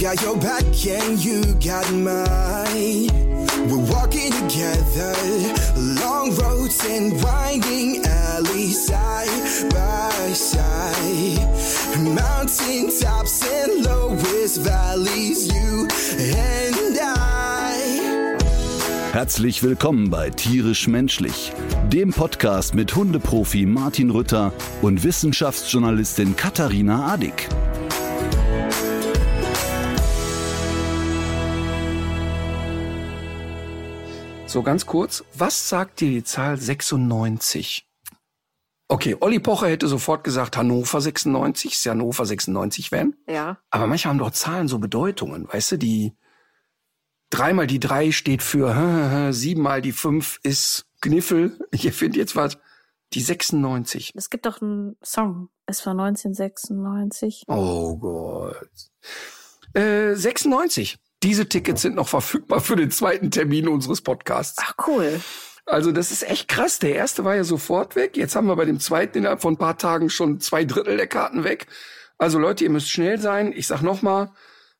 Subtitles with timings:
[0.00, 3.06] got your back and you got mine.
[3.68, 5.14] We're walking together,
[5.76, 11.46] long roads and winding alleys, side by side.
[11.98, 15.86] Mountain tops and lowest valleys, you
[16.18, 17.76] and I.
[19.12, 21.52] Herzlich willkommen bei Tierisch Menschlich,
[21.92, 27.48] dem Podcast mit Hundeprofi Martin Rütter und Wissenschaftsjournalistin Katharina Adick.
[34.50, 37.88] So ganz kurz, was sagt dir die Zahl 96?
[38.88, 43.14] Okay, Olli Pocher hätte sofort gesagt Hannover 96, ist ja Hannover 96 wenn.
[43.28, 43.58] Ja.
[43.70, 46.16] Aber manchmal haben doch Zahlen so Bedeutungen, weißt du, die
[47.30, 51.56] dreimal die drei steht für siebenmal die fünf ist Kniffel.
[51.70, 52.58] Ich finde jetzt was.
[53.12, 54.10] Die 96.
[54.16, 55.48] Es gibt doch einen Song.
[55.66, 57.44] Es war 1996.
[57.46, 58.90] Oh Gott.
[59.74, 60.98] Äh, 96.
[61.22, 64.56] Diese Tickets sind noch verfügbar für den zweiten Termin unseres Podcasts.
[64.62, 65.20] Ach, cool.
[65.66, 66.78] Also das ist echt krass.
[66.78, 68.16] Der erste war ja sofort weg.
[68.16, 71.06] Jetzt haben wir bei dem zweiten innerhalb von ein paar Tagen schon zwei Drittel der
[71.06, 71.66] Karten weg.
[72.16, 73.52] Also Leute, ihr müsst schnell sein.
[73.54, 74.32] Ich sag noch mal,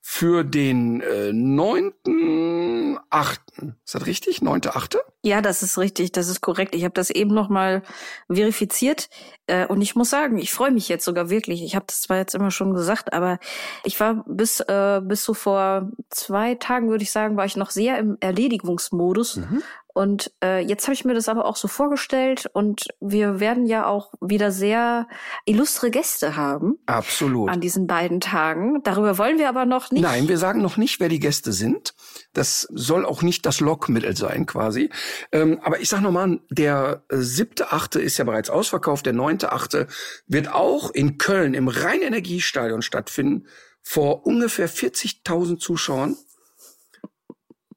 [0.02, 3.38] für den äh, 9.8.
[3.84, 4.38] Ist das richtig?
[4.38, 4.96] 9.8.?
[5.22, 6.74] Ja, das ist richtig, das ist korrekt.
[6.74, 7.82] Ich habe das eben noch mal
[8.28, 9.10] verifiziert
[9.46, 11.62] äh, und ich muss sagen, ich freue mich jetzt sogar wirklich.
[11.62, 13.38] Ich habe das zwar jetzt immer schon gesagt, aber
[13.84, 17.70] ich war bis äh, bis so vor zwei Tagen würde ich sagen, war ich noch
[17.70, 19.62] sehr im Erledigungsmodus Mhm.
[19.94, 23.86] Und äh, jetzt habe ich mir das aber auch so vorgestellt und wir werden ja
[23.86, 25.08] auch wieder sehr
[25.46, 27.50] illustre Gäste haben Absolut.
[27.50, 28.82] an diesen beiden Tagen.
[28.84, 30.02] Darüber wollen wir aber noch nicht.
[30.02, 31.94] Nein, wir sagen noch nicht, wer die Gäste sind.
[32.32, 34.90] Das soll auch nicht das Lockmittel sein, quasi.
[35.32, 39.06] Ähm, aber ich sag nochmal, der äh, siebte, achte ist ja bereits ausverkauft.
[39.06, 39.88] Der neunte, achte
[40.26, 43.46] wird auch in Köln im Rhein-Energiestadion stattfinden
[43.82, 46.16] vor ungefähr 40.000 Zuschauern.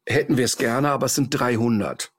[0.08, 2.12] Hätten wir es gerne, aber es sind 300.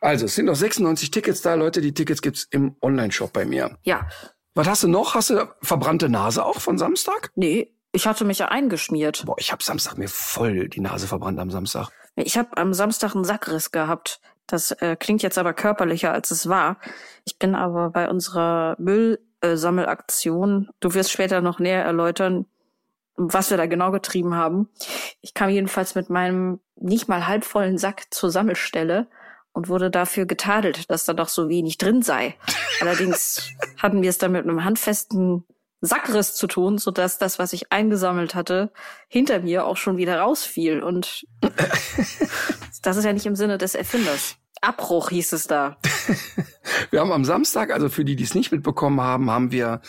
[0.00, 1.80] Also, es sind noch 96 Tickets da, Leute.
[1.80, 3.76] Die Tickets gibt's im Online-Shop bei mir.
[3.82, 4.08] Ja,
[4.54, 5.14] Was hast du noch?
[5.14, 7.30] Hast du verbrannte Nase auch von Samstag?
[7.34, 9.24] nee, ich hatte mich ja eingeschmiert.
[9.26, 11.88] Boah, ich hab Samstag mir voll die Nase verbrannt am Samstag.
[12.14, 14.20] Ich habe am Samstag einen Sackriss gehabt.
[14.46, 16.78] Das äh, klingt jetzt aber körperlicher, als es war.
[17.24, 22.46] Ich bin aber bei unserer Müllsammelaktion, du wirst später noch näher erläutern,
[23.28, 24.68] was wir da genau getrieben haben.
[25.20, 29.08] Ich kam jedenfalls mit meinem nicht mal halbvollen Sack zur Sammelstelle
[29.52, 32.36] und wurde dafür getadelt, dass da doch so wenig drin sei.
[32.80, 35.44] Allerdings hatten wir es dann mit einem handfesten
[35.82, 38.72] Sackriss zu tun, sodass das, was ich eingesammelt hatte,
[39.08, 40.82] hinter mir auch schon wieder rausfiel.
[40.82, 41.26] Und
[42.82, 44.36] das ist ja nicht im Sinne des Erfinders.
[44.60, 45.78] Abbruch hieß es da.
[46.90, 49.80] Wir haben am Samstag, also für die, die es nicht mitbekommen haben, haben wir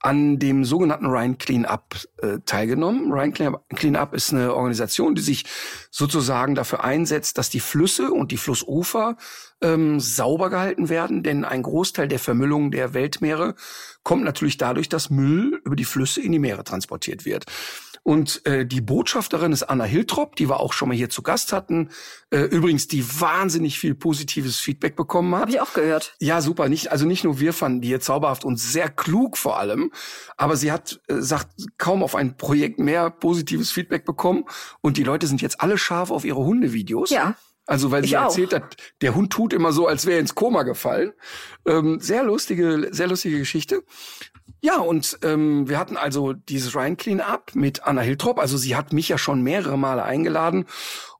[0.00, 3.12] an dem sogenannten Rhine Cleanup äh, teilgenommen.
[3.12, 5.44] Rhine Cleanup, ist eine Organisation, die sich
[5.90, 9.16] sozusagen dafür einsetzt, dass die Flüsse und die Flussufer
[9.60, 13.54] ähm, sauber gehalten werden, denn ein Großteil der Vermüllung der Weltmeere
[14.02, 17.46] kommt natürlich dadurch, dass Müll über die Flüsse in die Meere transportiert wird.
[18.02, 21.52] Und äh, die Botschafterin ist Anna Hiltrop, die wir auch schon mal hier zu Gast
[21.52, 21.90] hatten.
[22.30, 25.42] Äh, übrigens, die wahnsinnig viel positives Feedback bekommen hat.
[25.42, 26.14] Habe ich auch gehört.
[26.20, 26.68] Ja, super.
[26.68, 29.92] Nicht, also nicht nur wir fanden die hier zauberhaft und sehr klug vor allem,
[30.36, 31.48] aber sie hat, äh, sagt,
[31.78, 34.44] kaum auf ein Projekt mehr positives Feedback bekommen
[34.80, 37.10] und die Leute sind jetzt alle scharf auf ihre Hundevideos.
[37.10, 37.36] Ja.
[37.68, 38.24] Also weil Ich sie auch.
[38.24, 41.12] erzählt hat, der Hund tut immer so, als wäre er ins Koma gefallen.
[41.66, 43.84] Ähm, sehr lustige, sehr lustige Geschichte.
[44.62, 48.38] Ja, und ähm, wir hatten also dieses Rhine Clean Up mit Anna Hiltrop.
[48.38, 50.64] Also sie hat mich ja schon mehrere Male eingeladen.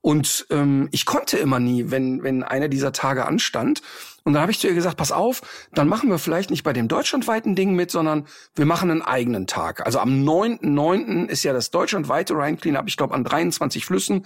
[0.01, 3.83] Und ähm, ich konnte immer nie, wenn, wenn einer dieser Tage anstand.
[4.25, 5.43] Und dann habe ich zu ihr gesagt, pass auf,
[5.75, 9.47] dann machen wir vielleicht nicht bei dem deutschlandweiten Ding mit, sondern wir machen einen eigenen
[9.47, 9.85] Tag.
[9.85, 11.29] Also am 9.9.
[11.29, 14.25] ist ja das deutschlandweite Rhine Clean Up, ich glaube an 23 Flüssen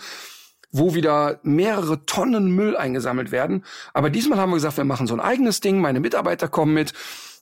[0.72, 3.64] wo wieder mehrere Tonnen Müll eingesammelt werden.
[3.92, 6.92] Aber diesmal haben wir gesagt, wir machen so ein eigenes Ding, meine Mitarbeiter kommen mit.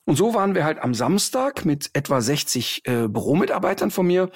[0.04, 4.30] Und so waren wir halt am Samstag mit etwa 60 äh, Büromitarbeitern von mir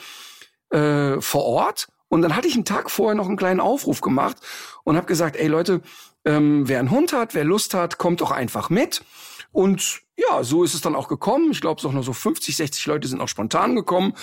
[0.71, 1.89] äh, vor Ort.
[2.09, 4.37] Und dann hatte ich einen Tag vorher noch einen kleinen Aufruf gemacht
[4.85, 5.81] und habe gesagt, ey Leute,
[6.25, 9.03] ähm, wer einen Hund hat, wer Lust hat, kommt doch einfach mit.
[9.51, 11.51] Und ja, so ist es dann auch gekommen.
[11.51, 14.15] Ich glaube, es auch noch so 50, 60 Leute sind auch spontan gekommen.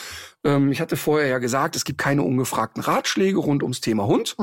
[0.43, 4.35] Ähm, ich hatte vorher ja gesagt, es gibt keine ungefragten Ratschläge rund ums Thema Hund.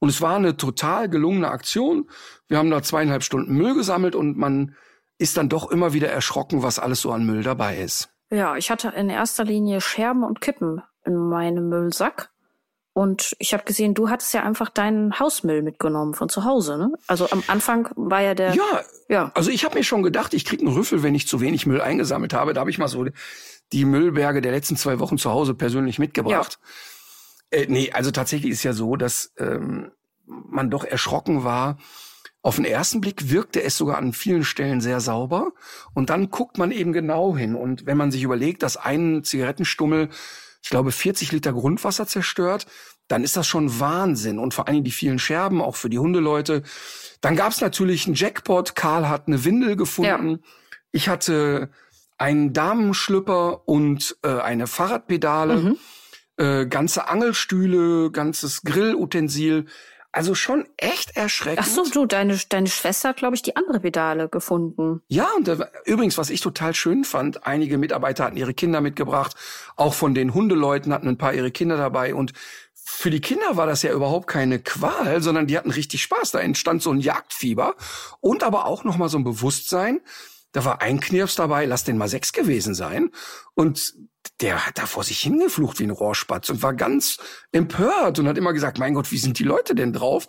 [0.00, 2.08] Und es war eine total gelungene Aktion.
[2.48, 4.74] Wir haben da zweieinhalb Stunden Müll gesammelt und man
[5.18, 8.10] ist dann doch immer wieder erschrocken, was alles so an Müll dabei ist.
[8.30, 12.31] Ja, ich hatte in erster Linie Scherben und Kippen in meinem Müllsack.
[12.94, 16.92] Und ich habe gesehen, du hattest ja einfach deinen Hausmüll mitgenommen von zu Hause, ne?
[17.06, 18.54] Also am Anfang war ja der.
[18.54, 19.32] Ja, Ja.
[19.34, 21.80] also ich habe mir schon gedacht, ich krieg einen Rüffel, wenn ich zu wenig Müll
[21.80, 22.52] eingesammelt habe.
[22.52, 23.06] Da habe ich mal so
[23.72, 26.58] die Müllberge der letzten zwei Wochen zu Hause persönlich mitgebracht.
[27.50, 29.92] Äh, nee, also tatsächlich ist ja so, dass ähm,
[30.26, 31.78] man doch erschrocken war.
[32.42, 35.52] Auf den ersten Blick wirkte es sogar an vielen Stellen sehr sauber.
[35.94, 37.54] Und dann guckt man eben genau hin.
[37.54, 40.08] Und wenn man sich überlegt, dass ein Zigarettenstummel,
[40.62, 42.66] ich glaube, 40 Liter Grundwasser zerstört,
[43.08, 44.38] dann ist das schon Wahnsinn.
[44.38, 46.62] Und vor allem die vielen Scherben, auch für die Hundeleute.
[47.20, 48.74] Dann gab es natürlich einen Jackpot.
[48.74, 50.30] Karl hat eine Windel gefunden.
[50.30, 50.38] Ja.
[50.92, 51.70] Ich hatte
[52.16, 55.56] einen Damenschlüpper und äh, eine Fahrradpedale.
[55.56, 55.78] Mhm
[56.38, 59.66] äh, ganze Angelstühle, ganzes Grillutensil.
[60.12, 61.66] Also schon echt erschreckend.
[61.66, 65.00] Ach so, du, deine, deine Schwester hat, glaube ich, die andere Pedale gefunden.
[65.08, 65.56] Ja, und äh,
[65.86, 69.34] übrigens, was ich total schön fand, einige Mitarbeiter hatten ihre Kinder mitgebracht,
[69.76, 72.34] auch von den Hundeleuten hatten ein paar ihre Kinder dabei und
[72.84, 76.32] für die Kinder war das ja überhaupt keine Qual, sondern die hatten richtig Spaß.
[76.32, 77.74] Da entstand so ein Jagdfieber
[78.20, 80.00] und aber auch noch mal so ein Bewusstsein.
[80.52, 83.10] Da war ein Knirps dabei, lass den mal sechs gewesen sein.
[83.54, 83.94] Und
[84.40, 87.18] der hat da vor sich hingeflucht wie ein Rohrspatz und war ganz
[87.52, 90.26] empört und hat immer gesagt, mein Gott, wie sind die Leute denn drauf?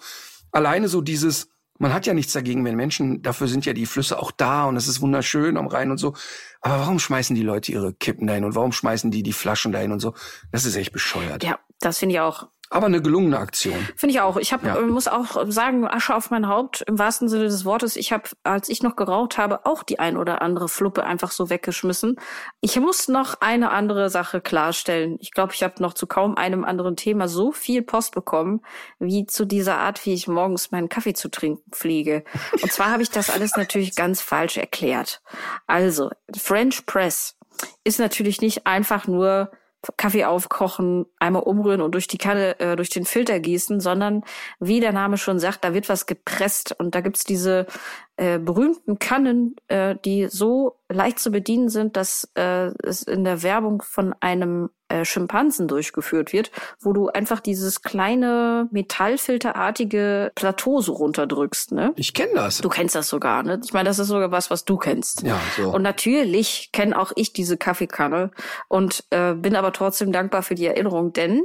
[0.52, 1.50] Alleine so dieses,
[1.80, 4.78] man hat ja nichts dagegen, wenn Menschen, dafür sind ja die Flüsse auch da und
[4.78, 6.14] es ist wunderschön am Rhein und so.
[6.62, 9.92] Aber warum schmeißen die Leute ihre Kippen dahin und warum schmeißen die die Flaschen dahin
[9.92, 10.14] und so?
[10.52, 11.44] Das ist echt bescheuert.
[11.44, 12.48] Ja, das finde ich auch.
[12.74, 13.76] Aber eine gelungene Aktion.
[13.96, 14.36] Finde ich auch.
[14.38, 14.76] Ich hab, ja.
[14.78, 17.96] Äh, muss auch sagen, Asche auf mein Haupt im wahrsten Sinne des Wortes.
[17.96, 21.52] Ich habe, als ich noch geraucht habe, auch die ein oder andere Fluppe einfach so
[21.52, 22.16] weggeschmissen.
[22.62, 25.18] Ich muss noch eine andere Sache klarstellen.
[25.20, 28.62] Ich glaube, ich habe noch zu kaum einem anderen Thema so viel Post bekommen,
[28.98, 32.24] wie zu dieser Art, wie ich morgens meinen Kaffee zu trinken pflege.
[32.60, 35.22] Und zwar habe ich das alles natürlich ganz falsch erklärt.
[35.68, 37.38] Also, French Press
[37.84, 39.52] ist natürlich nicht einfach nur
[39.98, 44.24] Kaffee aufkochen, einmal umrühren und durch die Kanne, äh, durch den Filter gießen, sondern
[44.60, 47.68] wie der Name schon sagt, da wird was gepresst und da gibt's diese
[48.16, 53.42] äh, berühmten Kannen, äh, die so leicht zu bedienen sind, dass äh, es in der
[53.42, 60.94] Werbung von einem äh, Schimpansen durchgeführt wird, wo du einfach dieses kleine metallfilterartige Plateau so
[60.94, 61.72] runterdrückst.
[61.72, 61.94] Ne?
[61.96, 62.60] Ich kenne das.
[62.60, 63.42] Du kennst das sogar.
[63.42, 63.60] Ne?
[63.64, 65.24] Ich meine, das ist sogar was, was du kennst.
[65.24, 65.74] Ja, so.
[65.74, 68.30] Und natürlich kenne auch ich diese Kaffeekanne
[68.68, 71.42] und äh, bin aber trotzdem dankbar für die Erinnerung, denn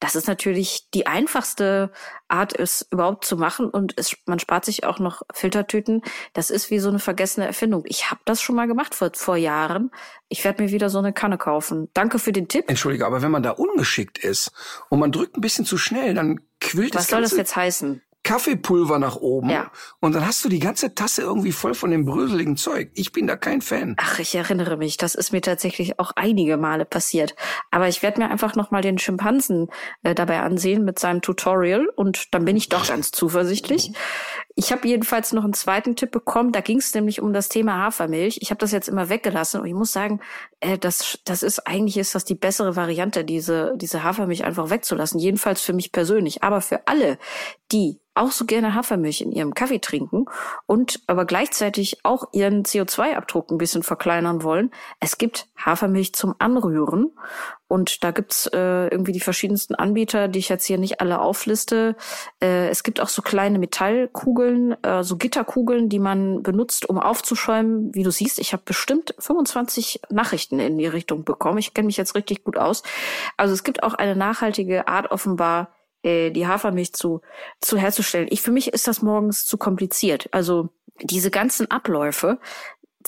[0.00, 1.90] das ist natürlich die einfachste
[2.28, 6.02] Art, es überhaupt zu machen und es, man spart sich auch noch Filtertüten.
[6.34, 7.82] Das ist wie so eine vergessene Erfindung.
[7.86, 9.90] Ich habe das schon mal gemacht vor, vor Jahren.
[10.28, 11.88] Ich werde mir wieder so eine Kanne kaufen.
[11.94, 12.68] Danke für den Tipp.
[12.68, 14.52] Entschuldige, aber wenn man da ungeschickt ist
[14.88, 18.02] und man drückt ein bisschen zu schnell, dann quillt Was das soll das jetzt heißen?
[18.28, 19.70] Kaffeepulver nach oben ja.
[20.00, 22.90] und dann hast du die ganze Tasse irgendwie voll von dem bröseligen Zeug.
[22.92, 23.96] Ich bin da kein Fan.
[23.98, 27.34] Ach, ich erinnere mich, das ist mir tatsächlich auch einige Male passiert.
[27.70, 29.68] Aber ich werde mir einfach noch mal den Schimpansen
[30.02, 33.92] äh, dabei ansehen mit seinem Tutorial und dann bin ich doch ganz zuversichtlich.
[34.60, 36.50] Ich habe jedenfalls noch einen zweiten Tipp bekommen.
[36.50, 38.38] Da ging es nämlich um das Thema Hafermilch.
[38.42, 40.18] Ich habe das jetzt immer weggelassen und ich muss sagen,
[40.58, 45.20] äh, das, das ist eigentlich ist das die bessere Variante, diese diese Hafermilch einfach wegzulassen.
[45.20, 47.18] Jedenfalls für mich persönlich, aber für alle,
[47.70, 50.24] die auch so gerne Hafermilch in ihrem Kaffee trinken
[50.66, 54.72] und aber gleichzeitig auch ihren CO2-Abdruck ein bisschen verkleinern wollen.
[54.98, 57.12] Es gibt Hafermilch zum Anrühren
[57.68, 61.96] und da gibt's äh, irgendwie die verschiedensten Anbieter, die ich jetzt hier nicht alle aufliste.
[62.40, 67.94] Äh, es gibt auch so kleine Metallkugeln, äh, so Gitterkugeln, die man benutzt, um aufzuschäumen.
[67.94, 71.58] Wie du siehst, ich habe bestimmt 25 Nachrichten in die Richtung bekommen.
[71.58, 72.82] Ich kenne mich jetzt richtig gut aus.
[73.36, 75.70] Also es gibt auch eine nachhaltige Art offenbar,
[76.02, 77.20] äh, die Hafermilch zu,
[77.60, 78.28] zu herzustellen.
[78.30, 80.28] Ich, für mich ist das morgens zu kompliziert.
[80.32, 80.70] Also
[81.02, 82.38] diese ganzen Abläufe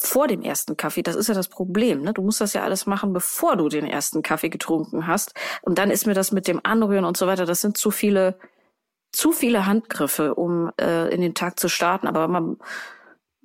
[0.02, 2.00] vor dem ersten Kaffee, das ist ja das Problem.
[2.00, 2.14] Ne?
[2.14, 5.34] Du musst das ja alles machen, bevor du den ersten Kaffee getrunken hast.
[5.60, 8.38] Und dann ist mir das mit dem Anrühren und so weiter, das sind zu viele,
[9.12, 12.06] zu viele Handgriffe, um äh, in den Tag zu starten.
[12.06, 12.56] Aber man,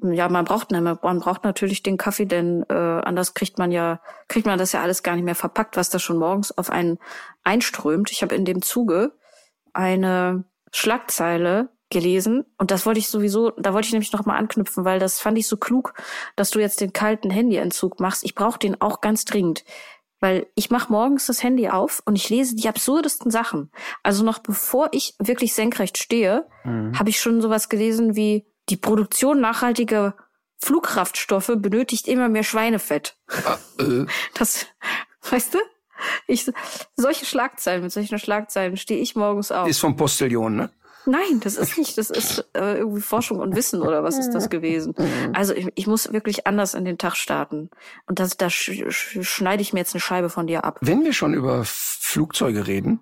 [0.02, 4.46] ja, man braucht, man braucht natürlich den Kaffee, denn äh, anders kriegt man ja, kriegt
[4.46, 7.00] man das ja alles gar nicht mehr verpackt, was da schon morgens auf einen
[7.44, 8.12] einströmt.
[8.12, 9.12] Ich habe in dem Zuge
[9.74, 14.86] eine Schlagzeile gelesen und das wollte ich sowieso, da wollte ich nämlich noch mal anknüpfen,
[14.86, 15.94] weil das fand ich so klug,
[16.36, 18.24] dass du jetzt den kalten Handyentzug machst.
[18.24, 19.64] Ich brauche den auch ganz dringend,
[20.20, 23.72] weil ich mache morgens das Handy auf und ich lese die absurdesten Sachen.
[24.02, 26.98] Also noch bevor ich wirklich senkrecht stehe, mhm.
[26.98, 30.16] habe ich schon sowas gelesen wie die Produktion nachhaltiger
[30.64, 33.18] Flugkraftstoffe benötigt immer mehr Schweinefett.
[33.28, 34.06] Ah, äh.
[34.34, 34.66] Das,
[35.30, 35.60] weißt du?
[36.28, 36.52] Ich,
[36.96, 39.68] solche Schlagzeilen, mit solchen Schlagzeilen stehe ich morgens auf.
[39.68, 40.70] Ist vom Postillon, ne?
[41.06, 41.98] Nein, das ist nicht.
[41.98, 44.96] Das ist äh, irgendwie Forschung und Wissen oder was ist das gewesen?
[45.34, 47.70] Also ich, ich muss wirklich anders in den Tag starten.
[48.08, 50.80] Und das, da sch sch schneide ich mir jetzt eine Scheibe von dir ab.
[50.82, 53.00] Wenn wir schon über Flugzeuge reden,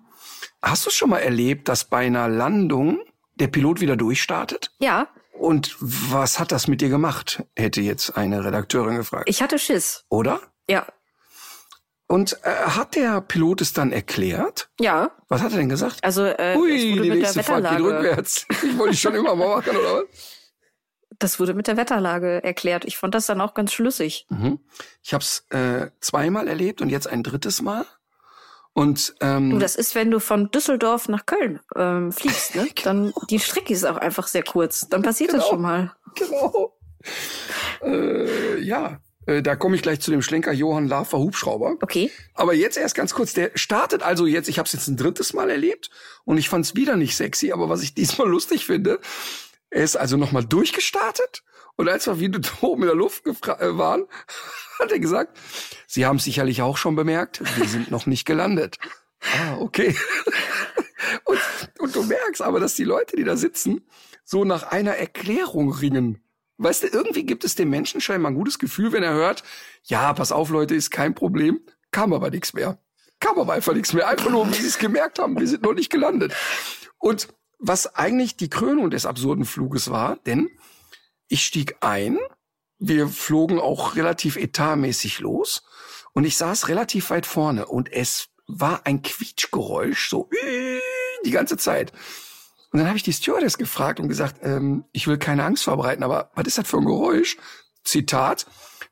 [0.62, 3.00] hast du schon mal erlebt, dass bei einer Landung
[3.36, 4.70] der Pilot wieder durchstartet?
[4.78, 5.08] Ja.
[5.32, 7.44] Und was hat das mit dir gemacht?
[7.56, 9.28] Hätte jetzt eine Redakteurin gefragt.
[9.28, 10.04] Ich hatte Schiss.
[10.08, 10.40] Oder?
[10.68, 10.86] Ja,
[12.06, 14.68] Und äh, hat der Pilot es dann erklärt?
[14.78, 15.10] Ja.
[15.28, 16.04] Was hat er denn gesagt?
[16.04, 17.84] Also äh, Ui, es wurde die mit nächste der Fahrt geht Wetterlage.
[18.08, 18.46] rückwärts.
[18.62, 20.04] Ich wollte ich schon immer mal machen, oder was?
[21.18, 22.84] Das wurde mit der Wetterlage erklärt.
[22.84, 24.26] Ich fand das dann auch ganz schlüssig.
[24.28, 24.58] Mhm.
[25.02, 27.86] Ich habe es äh, zweimal erlebt und jetzt ein drittes Mal.
[28.74, 32.66] Und ähm, Du, das ist, wenn du von Düsseldorf nach Köln ähm, fliegst, ne?
[32.84, 34.88] Dann die Strecke ist auch einfach sehr kurz.
[34.88, 35.50] Dann passiert das Genau.
[35.50, 35.92] schon mal.
[36.16, 36.76] genau.
[37.82, 41.76] Äh, ja, da komme ich gleich zu dem Schlenker Johann Lafer Hubschrauber.
[41.80, 42.10] Okay.
[42.34, 45.32] Aber jetzt erst ganz kurz, der startet also jetzt, ich habe es jetzt ein drittes
[45.32, 45.90] Mal erlebt
[46.24, 49.00] und ich fand es wieder nicht sexy, aber was ich diesmal lustig finde,
[49.70, 51.42] er ist also nochmal durchgestartet
[51.76, 54.06] und als wir wieder oben in der Luft äh, waren,
[54.78, 55.38] hat er gesagt,
[55.86, 58.78] Sie haben es sicherlich auch schon bemerkt, wir sind noch nicht gelandet.
[59.20, 59.96] Ah, okay.
[61.24, 61.38] und,
[61.78, 63.86] und du merkst aber, dass die Leute, die da sitzen,
[64.24, 66.20] so nach einer Erklärung ringen.
[66.56, 69.42] Weißt du, irgendwie gibt es dem Menschen scheinbar ein gutes Gefühl, wenn er hört,
[69.84, 72.78] ja, pass auf, Leute, ist kein Problem, kam aber nichts mehr.
[73.20, 74.08] Kam aber einfach nichts mehr.
[74.08, 76.34] Einfach nur, wie sie es gemerkt haben, wir sind noch nicht gelandet.
[76.98, 80.50] Und was eigentlich die Krönung des absurden Fluges war, denn
[81.28, 82.18] ich stieg ein,
[82.78, 85.62] wir flogen auch relativ etatmäßig los
[86.12, 90.28] und ich saß relativ weit vorne und es war ein Quietschgeräusch, so
[91.24, 91.92] die ganze Zeit.
[92.74, 96.02] Und dann habe ich die Stewardess gefragt und gesagt, ähm, ich will keine Angst verbreiten,
[96.02, 97.36] aber was ist das für ein Geräusch?
[97.84, 98.46] Zitat,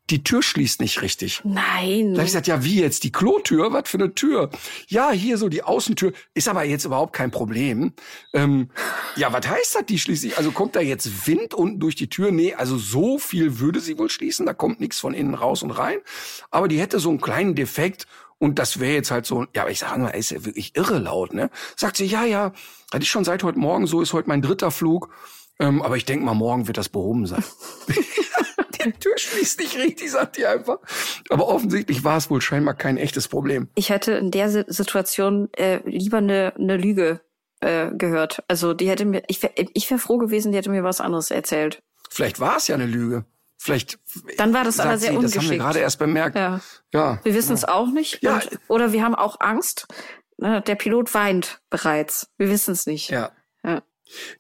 [0.08, 1.40] die Tür schließt nicht richtig.
[1.42, 2.14] Nein.
[2.14, 3.02] Da hab ich gesagt, ja, wie jetzt?
[3.02, 3.72] Die Klotür?
[3.72, 4.50] Was für eine Tür?
[4.86, 6.12] Ja, hier so die Außentür.
[6.32, 7.92] Ist aber jetzt überhaupt kein Problem.
[8.32, 8.70] Ähm,
[9.16, 10.38] ja, was heißt das, die schließt sich?
[10.38, 12.30] Also kommt da jetzt Wind unten durch die Tür?
[12.30, 14.46] Nee, also so viel würde sie wohl schließen.
[14.46, 15.98] Da kommt nichts von innen raus und rein.
[16.52, 18.06] Aber die hätte so einen kleinen Defekt.
[18.38, 20.98] Und das wäre jetzt halt so, ja, aber ich sage mal, ist ja wirklich irre
[20.98, 21.50] laut, ne?
[21.76, 22.52] Sagt sie, ja, ja,
[22.92, 25.08] das ist schon seit heute Morgen so, ist heute mein dritter Flug.
[25.58, 27.44] Ähm, aber ich denke mal, morgen wird das behoben sein.
[28.84, 30.78] Die Tür schließt nicht richtig, sagt die einfach.
[31.28, 33.68] Aber offensichtlich war es wohl scheinbar kein echtes Problem.
[33.76, 37.20] Ich hätte in der Si- Situation äh, lieber eine ne Lüge
[37.60, 38.42] äh, gehört.
[38.48, 41.30] Also die hätte mir, ich wäre ich wär froh gewesen, die hätte mir was anderes
[41.30, 41.80] erzählt.
[42.10, 43.24] Vielleicht war es ja eine Lüge.
[43.56, 44.00] Vielleicht.
[44.38, 45.60] Dann war das aber sehr sie, Das haben wir ungeschickt.
[45.62, 46.34] gerade erst bemerkt.
[46.36, 46.60] Ja.
[46.92, 47.20] ja.
[47.22, 48.20] Wir wissen es auch nicht.
[48.20, 48.34] Ja.
[48.36, 49.86] Und, oder wir haben auch Angst.
[50.42, 52.28] Ne, Der Pilot weint bereits.
[52.36, 53.10] Wir wissen es nicht.
[53.10, 53.30] Ja.
[53.62, 53.84] Ja.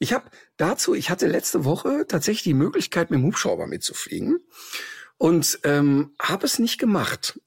[0.00, 0.24] Ich habe
[0.56, 4.40] dazu, ich hatte letzte Woche tatsächlich die Möglichkeit, mit dem Hubschrauber mitzufliegen
[5.16, 7.40] und ähm, habe es nicht gemacht.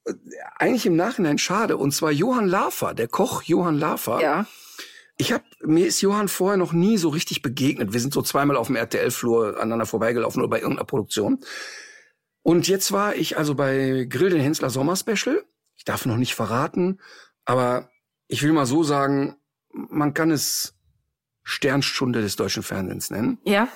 [0.56, 1.76] Eigentlich im Nachhinein schade.
[1.76, 4.22] Und zwar Johann Lafer, der Koch Johann Lafer.
[4.22, 4.46] Ja.
[5.18, 7.92] Ich habe mir ist Johann vorher noch nie so richtig begegnet.
[7.92, 11.40] Wir sind so zweimal auf dem RTL-Flur aneinander vorbeigelaufen oder bei irgendeiner Produktion.
[12.42, 15.44] Und jetzt war ich also bei Grill den Hensler Sommer Special.
[15.76, 17.02] Ich darf noch nicht verraten,
[17.44, 17.90] aber
[18.28, 19.36] ich will mal so sagen,
[19.72, 20.74] man kann es
[21.42, 23.38] Sternstunde des deutschen Fernsehens nennen.
[23.44, 23.68] Ja.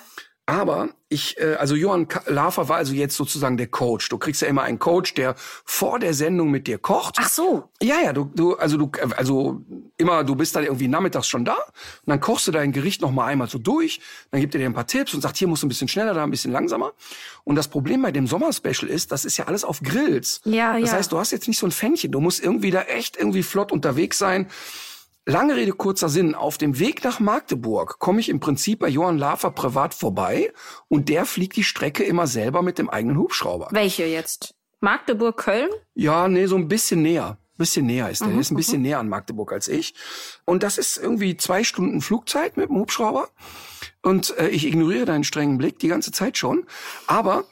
[0.47, 4.09] Aber ich, äh, also Johann Lafer war also jetzt sozusagen der Coach.
[4.09, 7.17] Du kriegst ja immer einen Coach, der vor der Sendung mit dir kocht.
[7.19, 7.69] Ach so.
[7.81, 9.61] Ja, ja, du, du, also du, also
[9.97, 13.11] immer, du bist dann irgendwie nachmittags schon da und dann kochst du dein Gericht noch
[13.11, 15.63] mal einmal so durch, dann gibt er dir ein paar Tipps und sagt, hier musst
[15.63, 16.93] du ein bisschen schneller, da ein bisschen langsamer.
[17.43, 20.41] Und das Problem bei dem Sommerspecial ist, das ist ja alles auf Grills.
[20.45, 20.97] Ja, das ja.
[20.97, 23.71] heißt, du hast jetzt nicht so ein Fännchen, du musst irgendwie da echt irgendwie flott
[23.71, 24.47] unterwegs sein.
[25.27, 26.33] Lange Rede, kurzer Sinn.
[26.33, 30.51] Auf dem Weg nach Magdeburg komme ich im Prinzip bei Johann Lafer privat vorbei
[30.87, 33.67] und der fliegt die Strecke immer selber mit dem eigenen Hubschrauber.
[33.71, 34.55] Welche jetzt?
[34.79, 35.69] Magdeburg, Köln?
[35.93, 37.37] Ja, nee, so ein bisschen näher.
[37.55, 38.29] Bisschen näher ist der.
[38.29, 39.93] Mhm, der ist ein bisschen näher an Magdeburg als ich.
[40.45, 43.29] Und das ist irgendwie zwei Stunden Flugzeit mit dem Hubschrauber.
[44.01, 46.65] Und äh, ich ignoriere deinen strengen Blick die ganze Zeit schon.
[47.07, 47.43] Aber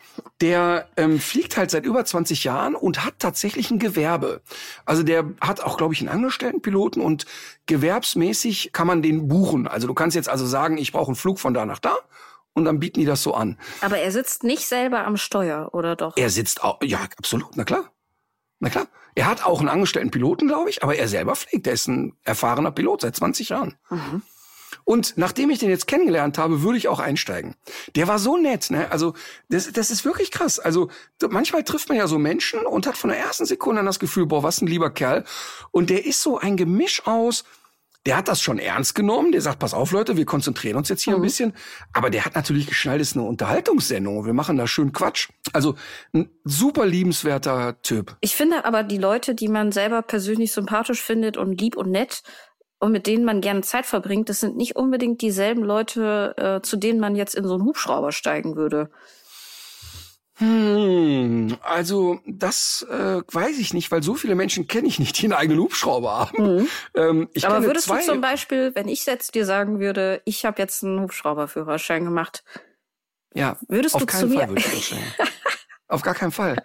[0.41, 4.41] der ähm, fliegt halt seit über 20 Jahren und hat tatsächlich ein Gewerbe.
[4.85, 7.25] Also der hat auch, glaube ich, einen Angestelltenpiloten und
[7.67, 9.67] gewerbsmäßig kann man den buchen.
[9.67, 11.95] Also du kannst jetzt also sagen, ich brauche einen Flug von da nach da
[12.53, 13.57] und dann bieten die das so an.
[13.81, 16.17] Aber er sitzt nicht selber am Steuer, oder doch?
[16.17, 17.91] Er sitzt auch, ja, absolut, na klar.
[18.59, 18.87] Na klar.
[19.15, 21.67] Er hat auch einen angestellten Piloten, glaube ich, aber er selber fliegt.
[21.67, 23.75] Er ist ein erfahrener Pilot seit 20 Jahren.
[24.83, 27.55] Und nachdem ich den jetzt kennengelernt habe, würde ich auch einsteigen.
[27.95, 28.91] Der war so nett, ne?
[28.91, 29.13] Also,
[29.49, 30.59] das, das ist wirklich krass.
[30.59, 30.89] Also,
[31.29, 34.25] manchmal trifft man ja so Menschen und hat von der ersten Sekunde an das Gefühl,
[34.25, 35.23] boah, was ein lieber Kerl.
[35.71, 37.43] Und der ist so ein Gemisch aus,
[38.05, 39.31] der hat das schon ernst genommen.
[39.31, 41.53] Der sagt, pass auf, Leute, wir konzentrieren uns jetzt hier ein bisschen.
[41.93, 45.29] Aber der hat natürlich geschnallt, es ist eine Unterhaltungssendung wir machen da schön Quatsch.
[45.53, 45.75] Also,
[46.13, 48.15] ein super liebenswerter Typ.
[48.21, 52.23] Ich finde aber die Leute, die man selber persönlich sympathisch findet und lieb und nett
[52.79, 56.77] und mit denen man gerne Zeit verbringt, das sind nicht unbedingt dieselben Leute, äh, zu
[56.77, 58.89] denen man jetzt in so einen Hubschrauber steigen würde.
[60.37, 65.25] Hm, also das äh, weiß ich nicht, weil so viele Menschen kenne ich nicht, die
[65.25, 66.69] einen eigenen Hubschrauber haben.
[66.95, 70.45] Ähm, ich aber würdest zwei, du zum Beispiel, wenn ich jetzt dir sagen würde, ich
[70.45, 72.45] habe jetzt einen Hubschrauberführerschein gemacht,
[73.33, 75.27] ja, würdest auf du keinen zu Fall mir- würde ich das.
[75.89, 76.55] Auf gar keinen Fall.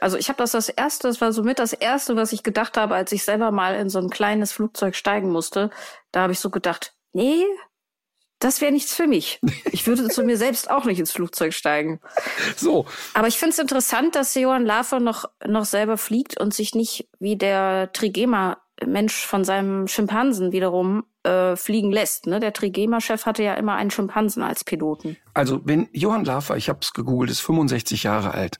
[0.00, 2.94] Also ich habe das das erste, das war somit das erste, was ich gedacht habe,
[2.94, 5.70] als ich selber mal in so ein kleines Flugzeug steigen musste.
[6.12, 7.44] Da habe ich so gedacht, nee,
[8.38, 9.40] das wäre nichts für mich.
[9.70, 12.00] Ich würde zu mir selbst auch nicht ins Flugzeug steigen.
[12.56, 12.86] So.
[13.12, 17.08] Aber ich finde es interessant, dass Johann Lafer noch, noch selber fliegt und sich nicht
[17.18, 17.90] wie der
[18.76, 22.26] Trigema-Mensch von seinem Schimpansen wiederum äh, fliegen lässt.
[22.26, 22.40] Ne?
[22.40, 25.16] Der Trigema-Chef hatte ja immer einen Schimpansen als Piloten.
[25.32, 28.58] Also wenn Johann Lafer, ich habe es gegoogelt, ist 65 Jahre alt.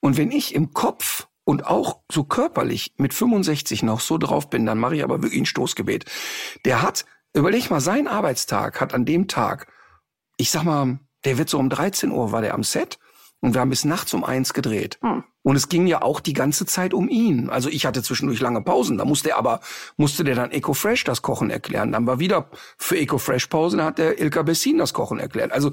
[0.00, 4.66] Und wenn ich im Kopf und auch so körperlich mit 65 noch so drauf bin,
[4.66, 6.04] dann mache ich aber wirklich ein Stoßgebet.
[6.64, 7.04] Der hat
[7.36, 9.70] Überleg mal, sein Arbeitstag hat an dem Tag,
[10.38, 12.98] ich sag mal, der wird so um 13 Uhr war der am Set
[13.40, 14.98] und wir haben bis nachts um eins gedreht.
[15.02, 15.22] Hm.
[15.46, 17.50] Und es ging ja auch die ganze Zeit um ihn.
[17.50, 18.98] Also ich hatte zwischendurch lange Pausen.
[18.98, 19.60] Da musste er aber,
[19.96, 21.92] musste der dann Eco Fresh das Kochen erklären.
[21.92, 25.52] Dann war wieder für Eco Fresh Pause, dann hat der Ilka Bessin das Kochen erklärt.
[25.52, 25.70] Also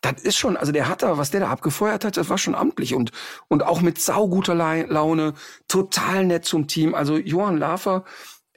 [0.00, 2.54] das ist schon, also der hat da, was der da abgefeuert hat, das war schon
[2.54, 3.10] amtlich und,
[3.48, 5.34] und auch mit sauguter Laune,
[5.66, 6.94] total nett zum Team.
[6.94, 8.04] Also Johann Lafer,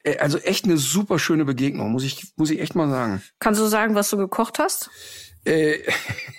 [0.03, 3.23] äh, also echt eine super schöne Begegnung, muss ich, muss ich echt mal sagen.
[3.39, 4.91] Kannst du sagen, was du gekocht hast?
[5.45, 5.79] Äh,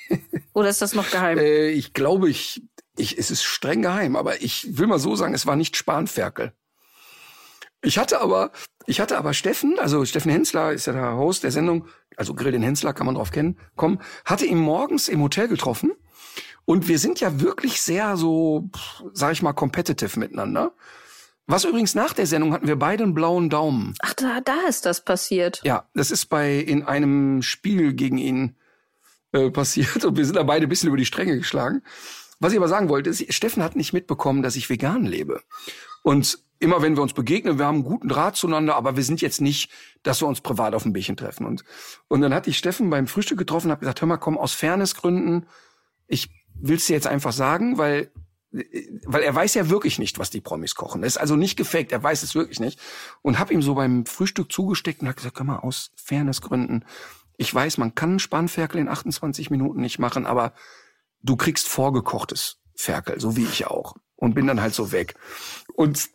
[0.52, 1.38] Oder ist das noch geheim?
[1.38, 2.62] Äh, ich glaube, ich,
[2.96, 6.52] ich, es ist streng geheim, aber ich will mal so sagen, es war nicht Spanferkel.
[7.82, 8.52] Ich hatte aber,
[8.86, 12.52] ich hatte aber Steffen, also Steffen Hensler ist ja der Host der Sendung, also Grill
[12.52, 15.92] den Hensler kann man drauf kennen, kommen, hatte ihn morgens im Hotel getroffen
[16.66, 18.68] und wir sind ja wirklich sehr so,
[19.12, 20.74] sag ich mal, competitive miteinander.
[21.46, 23.94] Was übrigens nach der Sendung hatten wir beide einen blauen Daumen.
[24.00, 25.60] Ach, da, da ist das passiert.
[25.64, 28.56] Ja, das ist bei in einem Spiel gegen ihn
[29.32, 31.82] äh, passiert und wir sind da beide ein bisschen über die Stränge geschlagen.
[32.40, 35.42] Was ich aber sagen wollte, ist, Steffen hat nicht mitbekommen, dass ich vegan lebe.
[36.02, 39.20] Und immer wenn wir uns begegnen, wir haben einen guten Draht zueinander, aber wir sind
[39.20, 39.70] jetzt nicht,
[40.02, 41.46] dass wir uns privat auf ein Bierchen treffen.
[41.46, 41.64] Und,
[42.08, 44.54] und dann hatte ich Steffen beim Frühstück getroffen und habe gesagt, hör mal, komm, aus
[44.54, 45.46] Fairnessgründen,
[46.06, 48.10] ich will's dir jetzt einfach sagen, weil
[49.06, 51.02] weil er weiß ja wirklich nicht, was die Promis kochen.
[51.02, 52.80] Das ist also nicht gefaked, er weiß es wirklich nicht.
[53.22, 56.84] Und hab ihm so beim Frühstück zugesteckt und hab gesagt, komm mal, aus Fairnessgründen,
[57.36, 60.52] ich weiß, man kann Spanferkel in 28 Minuten nicht machen, aber
[61.22, 63.94] du kriegst vorgekochtes Ferkel, so wie ich auch.
[64.16, 65.14] Und bin dann halt so weg.
[65.74, 66.08] Und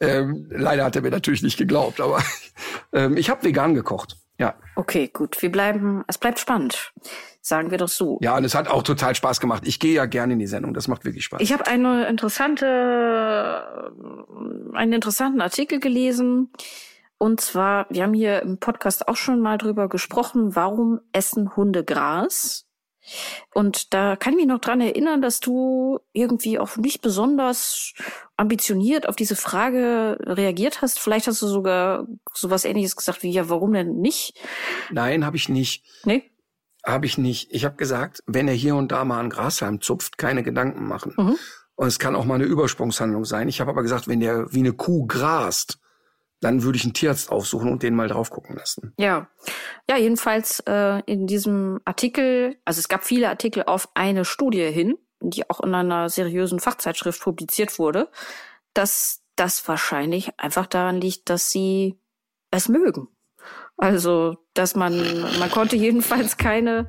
[0.00, 2.22] ähm, leider hat er mir natürlich nicht geglaubt, aber
[2.92, 4.16] ähm, ich habe vegan gekocht.
[4.38, 4.54] Ja.
[4.74, 5.40] Okay, gut.
[5.40, 6.92] Wir bleiben, es bleibt spannend.
[7.40, 8.18] Sagen wir doch so.
[8.22, 9.62] Ja, und es hat auch total Spaß gemacht.
[9.66, 10.74] Ich gehe ja gerne in die Sendung.
[10.74, 11.40] Das macht wirklich Spaß.
[11.40, 13.92] Ich habe eine interessante,
[14.72, 16.52] einen interessanten Artikel gelesen.
[17.18, 21.84] Und zwar, wir haben hier im Podcast auch schon mal drüber gesprochen, warum essen Hunde
[21.84, 22.66] Gras?
[23.52, 27.94] Und da kann ich mich noch dran erinnern, dass du irgendwie auch nicht besonders
[28.36, 30.98] ambitioniert auf diese Frage reagiert hast.
[30.98, 34.38] Vielleicht hast du sogar sowas ähnliches gesagt wie, ja, warum denn nicht?
[34.90, 35.84] Nein, habe ich nicht.
[36.04, 36.30] Nee?
[36.84, 37.48] Habe ich nicht.
[37.52, 41.14] Ich habe gesagt, wenn er hier und da mal einen Grashalm zupft, keine Gedanken machen.
[41.16, 41.36] Mhm.
[41.74, 43.48] Und es kann auch mal eine Übersprungshandlung sein.
[43.48, 45.78] Ich habe aber gesagt, wenn der wie eine Kuh grast,
[46.42, 48.92] dann würde ich einen Tierarzt aufsuchen und den mal drauf gucken lassen.
[48.98, 49.28] Ja,
[49.88, 54.98] ja, jedenfalls äh, in diesem Artikel, also es gab viele Artikel auf eine Studie hin,
[55.20, 58.10] die auch in einer seriösen Fachzeitschrift publiziert wurde,
[58.74, 61.98] dass das wahrscheinlich einfach daran liegt, dass sie
[62.50, 63.08] es mögen.
[63.76, 66.86] Also, dass man, man konnte jedenfalls keine,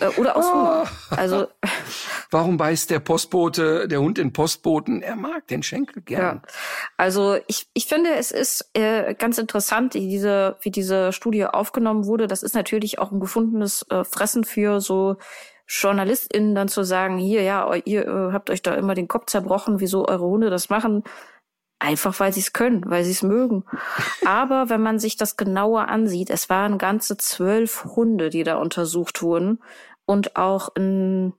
[0.00, 0.84] äh, oder aus Hunger.
[0.84, 1.14] Oh.
[1.14, 1.46] Also.
[2.30, 5.02] Warum beißt der Postbote, der Hund den Postboten?
[5.02, 6.42] Er mag den Schenkel gern.
[6.44, 6.52] Ja.
[6.96, 12.06] Also, ich, ich finde, es ist äh, ganz interessant, wie diese, wie diese Studie aufgenommen
[12.06, 12.26] wurde.
[12.26, 15.16] Das ist natürlich auch ein gefundenes äh, Fressen für so
[15.66, 19.80] JournalistInnen dann zu sagen, hier, ja, ihr äh, habt euch da immer den Kopf zerbrochen,
[19.80, 21.04] wieso eure Hunde das machen.
[21.78, 23.64] Einfach weil sie es können, weil sie es mögen.
[24.24, 29.22] Aber wenn man sich das genauer ansieht, es waren ganze zwölf Hunde, die da untersucht
[29.22, 29.62] wurden.
[30.06, 31.32] Und auch in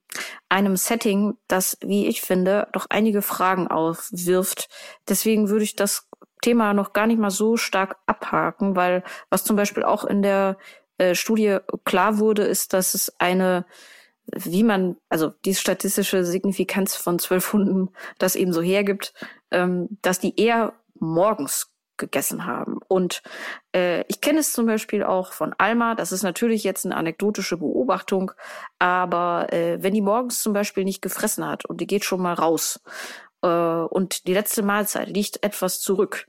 [0.49, 4.69] einem Setting, das, wie ich finde, doch einige Fragen aufwirft.
[5.07, 6.09] Deswegen würde ich das
[6.41, 10.57] Thema noch gar nicht mal so stark abhaken, weil was zum Beispiel auch in der
[10.97, 13.65] äh, Studie klar wurde, ist, dass es eine
[14.33, 19.13] wie man, also die statistische Signifikanz von zwölf Hunden das eben so hergibt,
[19.51, 22.79] ähm, dass die eher morgens gegessen haben.
[22.87, 23.21] Und
[23.73, 27.57] äh, ich kenne es zum Beispiel auch von Alma, das ist natürlich jetzt eine anekdotische
[27.57, 28.31] Beobachtung,
[28.79, 32.33] aber äh, wenn die morgens zum Beispiel nicht gefressen hat und die geht schon mal
[32.33, 32.81] raus
[33.41, 36.27] äh, und die letzte Mahlzeit liegt etwas zurück,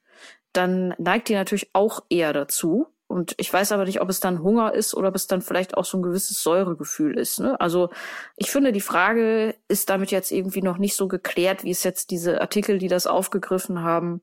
[0.53, 4.43] dann neigt die natürlich auch eher dazu, und ich weiß aber nicht, ob es dann
[4.43, 7.41] Hunger ist oder ob es dann vielleicht auch so ein gewisses Säuregefühl ist.
[7.41, 7.59] Ne?
[7.59, 7.89] Also
[8.37, 12.11] ich finde, die Frage ist damit jetzt irgendwie noch nicht so geklärt, wie es jetzt
[12.11, 14.21] diese Artikel, die das aufgegriffen haben,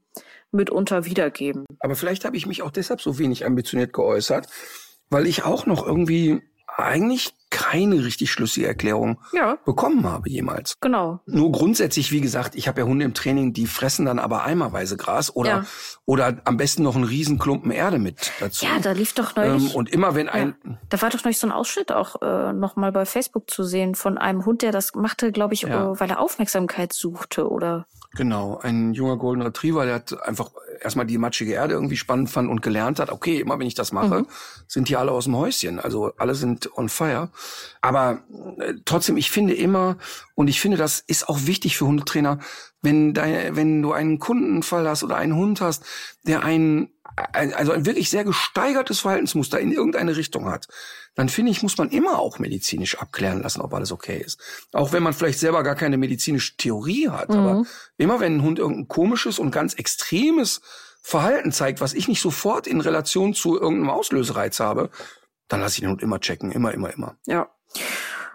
[0.52, 1.66] mitunter wiedergeben.
[1.80, 4.46] Aber vielleicht habe ich mich auch deshalb so wenig ambitioniert geäußert,
[5.10, 6.44] weil ich auch noch irgendwie
[6.78, 9.58] eigentlich keine richtig schlüssige Erklärung Ja.
[9.64, 10.74] bekommen habe jemals.
[10.82, 11.20] Genau.
[11.28, 14.98] Nur grundsätzlich, wie gesagt, ich habe ja Hunde im Training, die fressen dann aber eimerweise
[14.98, 15.66] Gras oder Ja.
[16.06, 18.66] oder am besten noch einen riesen Klumpen Erde mit dazu.
[18.66, 19.76] Ja, da lief doch ähm, neulich.
[19.76, 22.76] und immer wenn ein ja, da war doch neulich so ein Ausschnitt auch äh, noch
[22.76, 26.10] mal bei Facebook zu sehen von einem Hund, der das machte, glaube ich, äh, weil
[26.10, 31.54] er Aufmerksamkeit suchte oder Genau, ein junger Golden Retriever, der hat einfach erstmal die matschige
[31.54, 34.28] Erde irgendwie spannend fand und gelernt hat, okay, immer wenn ich das mache, Mhm.
[34.68, 35.80] sind die alle aus dem Häuschen.
[35.80, 37.30] Also alle sind on fire.
[37.82, 38.22] Aber
[38.60, 39.98] äh, trotzdem, ich finde immer,
[40.36, 42.38] und ich finde, das ist auch wichtig für Hundetrainer,
[42.84, 45.84] wenn, dein, wenn du einen Kundenfall hast oder einen Hund hast,
[46.28, 46.90] der ein,
[47.32, 50.68] ein, also ein wirklich sehr gesteigertes Verhaltensmuster in irgendeine Richtung hat,
[51.16, 54.40] dann finde ich, muss man immer auch medizinisch abklären lassen, ob alles okay ist.
[54.72, 57.30] Auch wenn man vielleicht selber gar keine medizinische Theorie hat.
[57.30, 57.66] Aber
[57.98, 60.62] immer wenn ein Hund irgendein komisches und ganz extremes
[61.02, 64.90] Verhalten zeigt, was ich nicht sofort in Relation zu irgendeinem Auslösereiz habe,
[65.48, 66.52] dann lasse ich den Hund immer checken.
[66.52, 67.18] Immer, immer, immer.
[67.26, 67.50] Ja.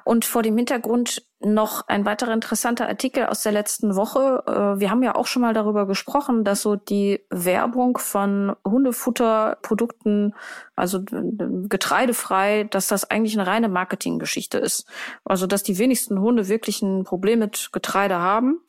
[0.09, 4.43] Und vor dem Hintergrund noch ein weiterer interessanter Artikel aus der letzten Woche.
[4.47, 10.35] Äh, Wir haben ja auch schon mal darüber gesprochen, dass so die Werbung von Hundefutterprodukten,
[10.77, 14.87] also getreidefrei, dass das eigentlich eine reine Marketinggeschichte ist.
[15.27, 18.63] Also dass die wenigsten Hunde wirklich ein Problem mit Getreide haben.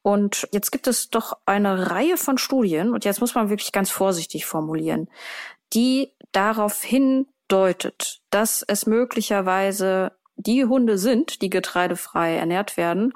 [0.00, 3.90] Und jetzt gibt es doch eine Reihe von Studien, und jetzt muss man wirklich ganz
[3.90, 5.10] vorsichtig formulieren,
[5.74, 10.12] die darauf hindeutet, dass es möglicherweise
[10.42, 13.12] die Hunde sind, die getreidefrei ernährt werden,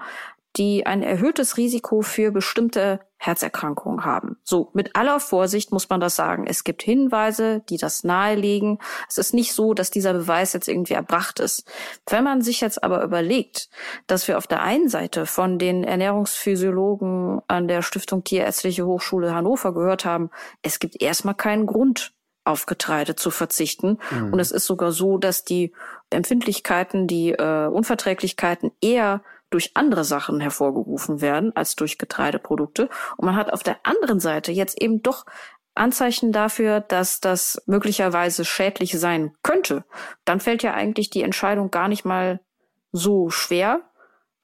[0.56, 4.36] die ein erhöhtes Risiko für bestimmte Herzerkrankungen haben.
[4.44, 6.46] So, mit aller Vorsicht muss man das sagen.
[6.46, 8.78] Es gibt Hinweise, die das nahelegen.
[9.08, 11.64] Es ist nicht so, dass dieser Beweis jetzt irgendwie erbracht ist.
[12.08, 13.68] Wenn man sich jetzt aber überlegt,
[14.06, 19.74] dass wir auf der einen Seite von den Ernährungsphysiologen an der Stiftung Tierärztliche Hochschule Hannover
[19.74, 20.30] gehört haben,
[20.62, 22.12] es gibt erstmal keinen Grund,
[22.44, 23.98] auf Getreide zu verzichten.
[24.32, 25.72] Und es ist sogar so, dass die
[26.10, 32.88] Empfindlichkeiten, die äh, Unverträglichkeiten eher durch andere Sachen hervorgerufen werden als durch Getreideprodukte.
[33.16, 35.24] Und man hat auf der anderen Seite jetzt eben doch
[35.74, 39.84] Anzeichen dafür, dass das möglicherweise schädlich sein könnte.
[40.24, 42.40] Dann fällt ja eigentlich die Entscheidung gar nicht mal
[42.92, 43.80] so schwer.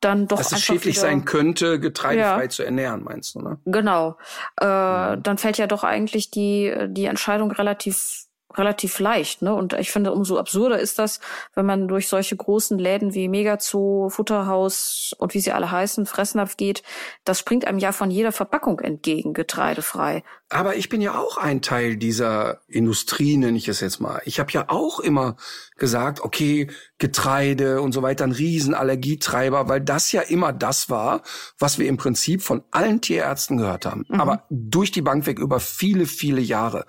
[0.01, 2.49] Dann doch Dass es schädlich wieder- sein könnte, getreidefrei Ja.
[2.49, 3.59] zu ernähren, meinst du, ne?
[3.67, 4.17] Genau.
[4.57, 8.25] Äh, Dann fällt ja doch eigentlich die, die Entscheidung relativ
[8.57, 9.55] relativ leicht, ne?
[9.55, 11.21] Und ich finde, umso absurder ist das,
[11.55, 16.57] wenn man durch solche großen Läden wie Megazoo, Futterhaus und wie sie alle heißen, Fressnapf
[16.57, 16.83] geht,
[17.23, 20.25] das springt einem ja von jeder Verpackung entgegen, getreidefrei.
[20.49, 24.21] Aber ich bin ja auch ein Teil dieser Industrie, nenne ich es jetzt mal.
[24.25, 25.37] Ich habe ja auch immer
[25.81, 31.23] gesagt, okay, Getreide und so weiter, ein Riesenallergietreiber, weil das ja immer das war,
[31.59, 34.05] was wir im Prinzip von allen Tierärzten gehört haben.
[34.11, 36.87] Aber durch die Bank weg über viele, viele Jahre.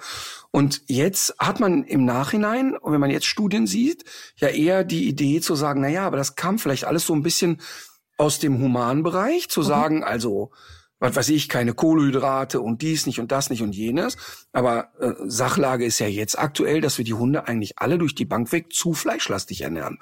[0.52, 4.04] Und jetzt hat man im Nachhinein, und wenn man jetzt Studien sieht,
[4.36, 7.24] ja eher die Idee zu sagen, na ja, aber das kam vielleicht alles so ein
[7.24, 7.62] bisschen
[8.18, 10.52] aus dem Humanbereich, zu sagen, also
[11.02, 14.16] was weiß ich, keine Kohlenhydrate und dies nicht und das nicht und jenes.
[14.54, 18.26] Aber äh, Sachlage ist ja jetzt aktuell, dass wir die Hunde eigentlich alle durch die
[18.26, 19.98] Bank weg zu fleischlastig ernähren.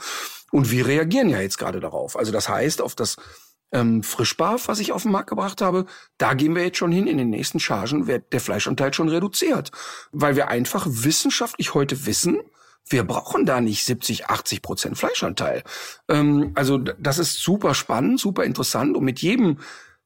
[0.52, 2.18] Und wir reagieren ja jetzt gerade darauf.
[2.18, 3.16] Also das heißt, auf das
[3.72, 5.86] ähm, Frischbarf, was ich auf den Markt gebracht habe,
[6.18, 7.08] da gehen wir jetzt schon hin.
[7.08, 9.72] In den nächsten Chargen wird der Fleischanteil schon reduziert.
[10.12, 12.42] Weil wir einfach wissenschaftlich heute wissen,
[12.90, 15.64] wir brauchen da nicht 70, 80 Prozent Fleischanteil.
[16.10, 19.60] Ähm, also das ist super spannend, super interessant und mit jedem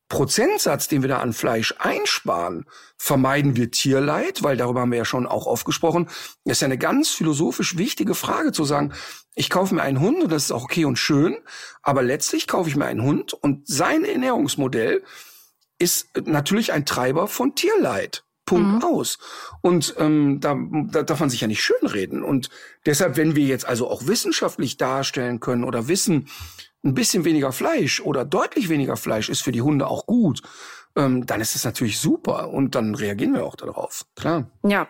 [0.10, 2.66] Prozentsatz, den wir da an Fleisch einsparen,
[2.98, 6.08] vermeiden wir Tierleid, weil darüber haben wir ja schon auch oft gesprochen.
[6.46, 8.94] Das ist ja eine ganz philosophisch wichtige Frage zu sagen,
[9.36, 11.38] ich kaufe mir einen Hund und das ist auch okay und schön,
[11.82, 15.04] aber letztlich kaufe ich mir einen Hund und sein Ernährungsmodell
[15.80, 18.24] ist natürlich ein Treiber von Tierleid.
[18.46, 19.18] Punkt aus.
[19.62, 20.58] Und ähm, da,
[20.92, 22.24] da darf man sich ja nicht schönreden.
[22.24, 22.50] Und
[22.86, 26.28] deshalb, wenn wir jetzt also auch wissenschaftlich darstellen können oder wissen,
[26.84, 30.42] ein bisschen weniger Fleisch oder deutlich weniger Fleisch ist für die Hunde auch gut,
[30.96, 34.06] ähm, dann ist es natürlich super und dann reagieren wir auch darauf.
[34.16, 34.50] Klar.
[34.64, 34.88] Ja.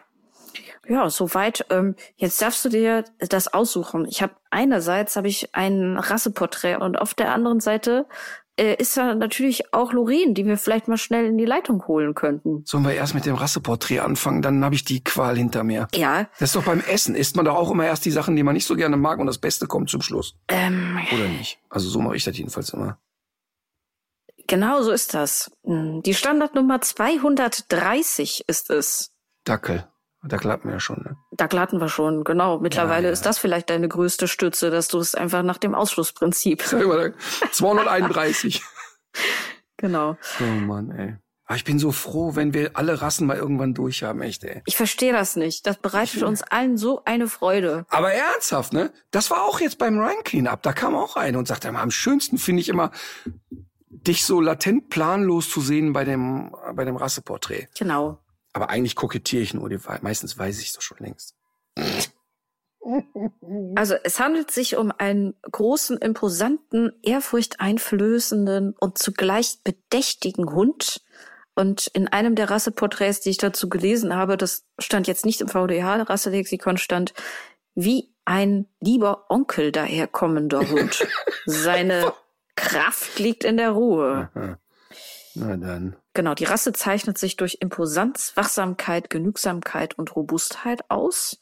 [0.87, 1.65] Ja, soweit.
[1.69, 4.05] Ähm, jetzt darfst du dir das aussuchen.
[4.05, 8.05] Ich habe einerseits habe ich ein Rasseporträt und auf der anderen Seite
[8.59, 12.13] äh, ist da natürlich auch Lorraine, die wir vielleicht mal schnell in die Leitung holen
[12.13, 12.63] könnten.
[12.65, 15.87] Sollen wir erst mit dem Rasseporträt anfangen, dann habe ich die Qual hinter mir.
[15.95, 17.15] Ja, Das ist doch beim Essen.
[17.15, 19.27] Isst man doch auch immer erst die Sachen, die man nicht so gerne mag und
[19.27, 20.35] das Beste kommt zum Schluss.
[20.49, 21.59] ähm, Oder nicht?
[21.69, 22.99] Also so mache ich das jedenfalls immer.
[24.47, 25.51] genau so ist das.
[25.65, 29.11] Hm, Die Standardnummer 230 ist es.
[29.45, 29.87] Dackel.
[30.25, 31.17] Dackel hatten wir ja schon, ne?
[31.31, 32.59] Da glatten wir schon, genau.
[32.59, 33.13] Mittlerweile Ja, ja.
[33.13, 36.61] ist das vielleicht deine größte Stütze, dass du es einfach nach dem Ausschlussprinzip.
[36.61, 37.13] Sag mal,
[37.51, 38.61] 231.
[39.77, 40.17] Genau.
[40.39, 41.15] Oh Mann, ey.
[41.45, 44.61] Aber ich bin so froh, wenn wir alle Rassen mal irgendwann durch haben, echt, ey.
[44.65, 45.67] Ich verstehe das nicht.
[45.67, 47.85] Das bereitet uns allen so eine Freude.
[47.89, 48.93] Aber ernsthaft, ne?
[49.11, 50.61] Das war auch jetzt beim Ryan Cleanup.
[50.61, 52.91] Da kam auch einer und sagte, am schönsten finde ich immer,
[53.89, 57.67] dich so latent planlos zu sehen bei dem, bei dem Rasseporträt.
[57.77, 58.19] Genau.
[58.53, 59.69] Aber eigentlich kokettiere ich nur.
[59.69, 61.35] Die, meistens weiß ich es doch schon längst.
[63.75, 71.01] Also es handelt sich um einen großen, imposanten, ehrfurchteinflößenden und zugleich bedächtigen Hund.
[71.55, 75.47] Und in einem der Rasseporträts, die ich dazu gelesen habe, das stand jetzt nicht im
[75.47, 77.13] VDH-Rasselexikon, stand,
[77.75, 81.07] wie ein lieber Onkel daherkommender Hund.
[81.45, 82.13] Seine
[82.55, 84.29] Kraft liegt in der Ruhe.
[84.33, 84.57] Aha.
[85.35, 85.95] Na dann.
[86.13, 91.39] Genau, die Rasse zeichnet sich durch Imposanz, Wachsamkeit, Genügsamkeit und Robustheit aus.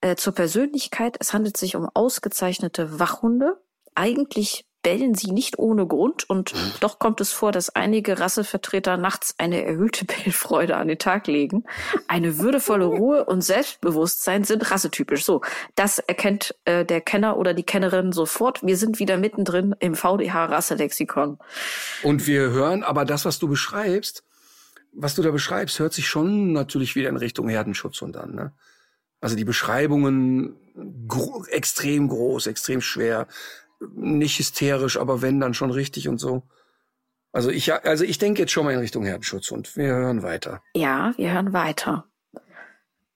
[0.00, 3.60] Äh, zur Persönlichkeit, es handelt sich um ausgezeichnete Wachhunde.
[3.94, 9.34] Eigentlich bellen sie nicht ohne Grund und doch kommt es vor, dass einige Rassevertreter nachts
[9.36, 11.64] eine erhöhte Bellfreude an den Tag legen.
[12.06, 15.24] Eine würdevolle Ruhe und Selbstbewusstsein sind rassetypisch.
[15.24, 15.40] So,
[15.74, 18.64] das erkennt äh, der Kenner oder die Kennerin sofort.
[18.64, 21.38] Wir sind wieder mittendrin im VDH-Rasselexikon.
[22.04, 24.22] Und wir hören, aber das, was du beschreibst,
[24.92, 28.52] was du da beschreibst, hört sich schon natürlich wieder in Richtung Herdenschutz und dann, ne?
[29.20, 30.54] Also die Beschreibungen
[31.08, 33.26] gro extrem groß, extrem schwer,
[33.80, 36.42] nicht hysterisch, aber wenn dann schon richtig und so.
[37.32, 40.62] Also ich, also ich denke jetzt schon mal in Richtung Herdenschutz und wir hören weiter.
[40.74, 42.06] Ja, wir hören weiter.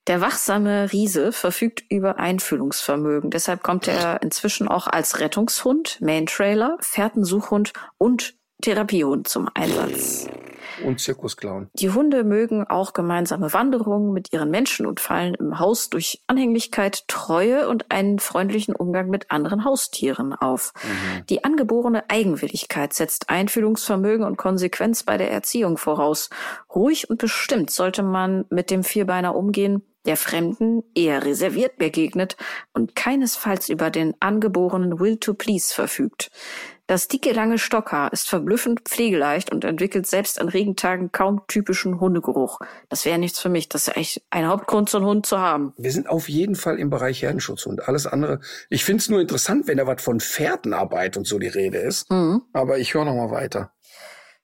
[0.07, 3.29] Der wachsame Riese verfügt über Einfühlungsvermögen.
[3.29, 10.29] Deshalb kommt er inzwischen auch als Rettungshund, Main-Trailer, Fährtensuchhund und Therapiehund zum Einsatz.
[10.83, 11.69] Und Zirkusclown.
[11.73, 17.03] Die Hunde mögen auch gemeinsame Wanderungen mit ihren Menschen und fallen im Haus durch Anhänglichkeit,
[17.07, 20.73] Treue und einen freundlichen Umgang mit anderen Haustieren auf.
[20.83, 21.25] Mhm.
[21.27, 26.29] Die angeborene Eigenwilligkeit setzt Einfühlungsvermögen und Konsequenz bei der Erziehung voraus.
[26.73, 32.35] Ruhig und bestimmt sollte man mit dem Vierbeiner umgehen, der Fremden eher reserviert begegnet
[32.73, 36.31] und keinesfalls über den angeborenen Will to Please verfügt.
[36.91, 42.59] Das dicke, lange Stockhaar ist verblüffend pflegeleicht und entwickelt selbst an Regentagen kaum typischen Hundegeruch.
[42.89, 43.69] Das wäre nichts für mich.
[43.69, 45.71] Das ist echt ein Hauptgrund, so einen Hund zu haben.
[45.77, 48.41] Wir sind auf jeden Fall im Bereich Herdenschutz und alles andere.
[48.69, 52.11] Ich finde es nur interessant, wenn da was von Fährtenarbeit und so die Rede ist.
[52.11, 52.41] Mhm.
[52.51, 53.71] Aber ich höre noch mal weiter.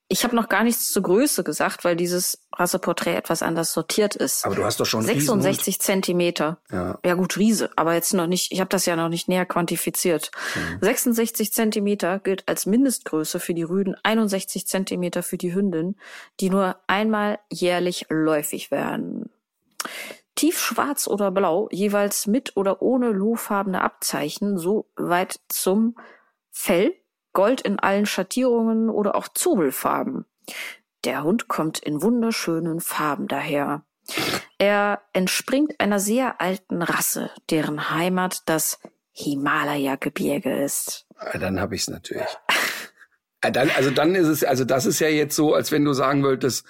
[0.09, 4.45] Ich habe noch gar nichts zur Größe gesagt, weil dieses Rasseporträt etwas anders sortiert ist.
[4.45, 6.59] Aber du hast doch schon 66 Zentimeter.
[6.71, 6.97] Ja.
[7.03, 10.31] ja gut, Riese, aber jetzt noch nicht, ich habe das ja noch nicht näher quantifiziert.
[10.55, 10.79] Mhm.
[10.81, 15.97] 66 Zentimeter gilt als Mindestgröße für die Rüden, 61 Zentimeter für die Hündin,
[16.39, 19.29] die nur einmal jährlich läufig werden.
[20.35, 25.97] Tiefschwarz oder blau, jeweils mit oder ohne lohfarbene Abzeichen, so weit zum
[26.51, 26.95] Fell
[27.33, 30.25] Gold in allen Schattierungen oder auch Zobelfarben.
[31.03, 33.83] Der Hund kommt in wunderschönen Farben daher.
[34.57, 38.79] Er entspringt einer sehr alten Rasse, deren Heimat das
[39.11, 41.05] Himalaya-Gebirge ist.
[41.17, 42.25] Ah, Dann habe ich es natürlich.
[43.41, 45.93] Ah, dann, also dann ist es, also das ist ja jetzt so, als wenn du
[45.93, 46.65] sagen wolltest,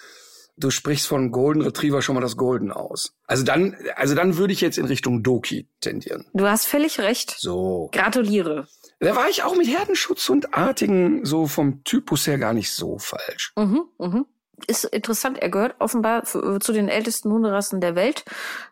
[0.58, 3.14] du sprichst von Golden Retriever schon mal das Golden aus.
[3.26, 6.26] Also dann, also dann würde ich jetzt in Richtung Doki tendieren.
[6.34, 7.36] Du hast völlig recht.
[7.38, 7.90] So.
[7.94, 8.68] Gratuliere.
[9.00, 12.98] Da war ich auch mit Herdenschutz und Artigen so vom Typus her gar nicht so
[12.98, 13.54] falsch.
[13.56, 14.26] Mhm, mhm.
[14.66, 15.38] Ist interessant.
[15.38, 18.26] Er gehört offenbar zu den ältesten Hunderassen der Welt.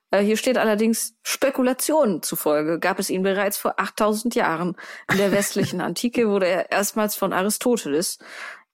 [0.10, 4.76] Äh, hier steht allerdings Spekulationen zufolge gab es ihn bereits vor 8000 Jahren.
[5.12, 8.18] In der westlichen Antike wurde er erstmals von Aristoteles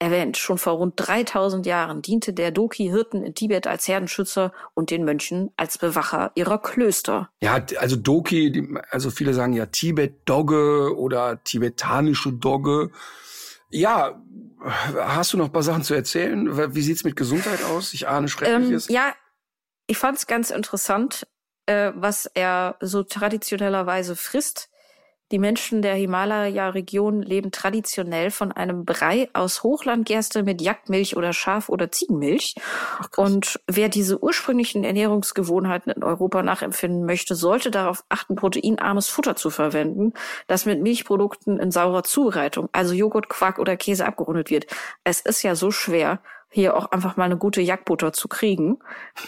[0.01, 0.35] erwähnt.
[0.35, 5.51] Schon vor rund 3000 Jahren diente der Doki-Hirten in Tibet als Herdenschützer und den Mönchen
[5.57, 7.29] als Bewacher ihrer Klöster.
[7.41, 12.89] Ja, also Doki, also viele sagen ja Tibet-Dogge oder tibetanische Dogge.
[13.69, 14.19] Ja,
[14.95, 16.75] hast du noch ein paar Sachen zu erzählen?
[16.75, 17.93] Wie sieht's mit Gesundheit aus?
[17.93, 18.87] Ich ahne Ähm, Schreckliches.
[18.89, 19.13] ja,
[19.87, 21.27] ich fand es ganz interessant,
[21.67, 24.69] äh, was er so traditionellerweise frisst.
[25.31, 31.69] Die Menschen der Himalaya-Region leben traditionell von einem Brei aus Hochlandgerste mit Jagdmilch oder Schaf-
[31.69, 32.55] oder Ziegenmilch.
[33.15, 39.49] Und wer diese ursprünglichen Ernährungsgewohnheiten in Europa nachempfinden möchte, sollte darauf achten, proteinarmes Futter zu
[39.49, 40.13] verwenden,
[40.47, 44.67] das mit Milchprodukten in saurer Zubereitung, also Joghurt, Quark oder Käse abgerundet wird.
[45.05, 46.19] Es ist ja so schwer,
[46.53, 48.79] hier auch einfach mal eine gute Jagdbutter zu kriegen.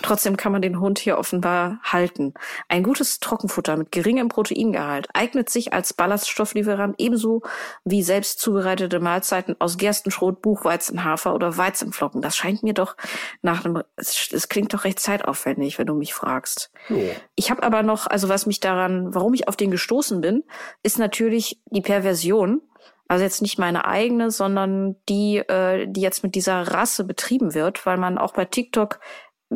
[0.01, 2.33] Trotzdem kann man den Hund hier offenbar halten.
[2.67, 7.41] Ein gutes Trockenfutter mit geringem Proteingehalt eignet sich als Ballaststofflieferant ebenso
[7.85, 12.21] wie selbst zubereitete Mahlzeiten aus Gerstenschrot, Buchweizen, Hafer oder Weizenflocken.
[12.21, 12.97] Das scheint mir doch
[13.41, 16.71] nach einem, es, es klingt doch recht zeitaufwendig, wenn du mich fragst.
[16.89, 17.09] Jo.
[17.35, 20.43] Ich habe aber noch, also was mich daran, warum ich auf den gestoßen bin,
[20.83, 22.61] ist natürlich die Perversion.
[23.07, 27.85] Also jetzt nicht meine eigene, sondern die, äh, die jetzt mit dieser Rasse betrieben wird,
[27.85, 28.99] weil man auch bei TikTok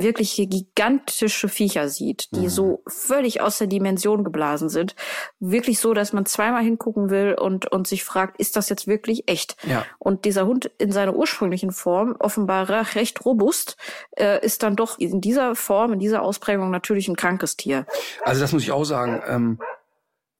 [0.01, 2.49] wirklich gigantische Viecher sieht, die mhm.
[2.49, 4.95] so völlig aus der Dimension geblasen sind.
[5.39, 9.27] Wirklich so, dass man zweimal hingucken will und, und sich fragt, ist das jetzt wirklich
[9.27, 9.57] echt?
[9.67, 9.85] Ja.
[9.99, 13.77] Und dieser Hund in seiner ursprünglichen Form, offenbar recht robust,
[14.17, 17.85] äh, ist dann doch in dieser Form, in dieser Ausprägung natürlich ein krankes Tier.
[18.23, 19.21] Also das muss ich auch sagen.
[19.27, 19.59] Ähm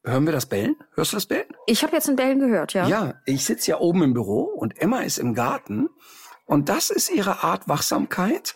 [0.07, 0.75] Hören wir das Bellen?
[0.95, 1.47] Hörst du das Bellen?
[1.65, 2.87] Ich habe jetzt ein Bellen gehört, ja.
[2.87, 5.89] Ja, ich sitze ja oben im Büro und Emma ist im Garten.
[6.45, 8.55] Und das ist ihre Art Wachsamkeit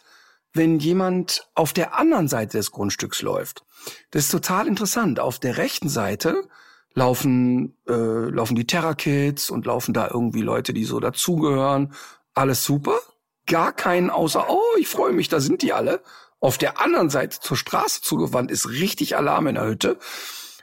[0.54, 3.64] wenn jemand auf der anderen Seite des Grundstücks läuft.
[4.12, 5.20] Das ist total interessant.
[5.20, 6.48] Auf der rechten Seite
[6.94, 11.94] laufen, äh, laufen die Terra Kids und laufen da irgendwie Leute, die so dazugehören.
[12.34, 13.00] Alles super.
[13.48, 16.02] Gar keinen außer, oh, ich freue mich, da sind die alle.
[16.40, 19.98] Auf der anderen Seite zur Straße zugewandt ist richtig Alarm in der Hütte.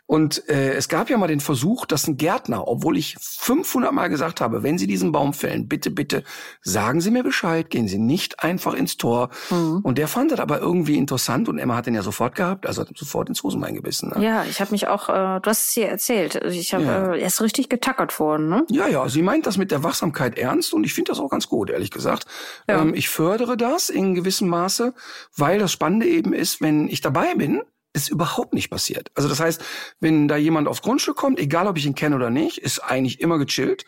[0.08, 4.08] Und äh, es gab ja mal den Versuch, dass ein Gärtner, obwohl ich 500 Mal
[4.08, 6.24] gesagt habe, wenn Sie diesen Baum fällen, bitte, bitte
[6.62, 9.28] sagen Sie mir Bescheid, gehen Sie nicht einfach ins Tor.
[9.50, 9.80] Mhm.
[9.82, 12.80] Und der fand das aber irgendwie interessant und Emma hat den ja sofort gehabt, also
[12.80, 14.08] hat sofort ins Hosenbein gebissen.
[14.16, 14.24] Ne?
[14.24, 17.12] Ja, ich habe mich auch, äh, du hast es hier erzählt, ich habe, ja.
[17.12, 18.48] äh, er ist richtig getackert worden.
[18.48, 18.64] Ne?
[18.70, 21.48] Ja, ja, sie meint das mit der Wachsamkeit ernst und ich finde das auch ganz
[21.48, 22.24] gut, ehrlich gesagt.
[22.66, 22.80] Ja.
[22.80, 24.94] Ähm, ich fördere das in gewissem Maße,
[25.36, 27.60] weil das Spannende eben ist, wenn ich dabei bin,
[27.92, 29.10] ist überhaupt nicht passiert.
[29.14, 29.64] Also das heißt,
[30.00, 33.20] wenn da jemand aufs Grundstück kommt, egal ob ich ihn kenne oder nicht, ist eigentlich
[33.20, 33.84] immer gechillt.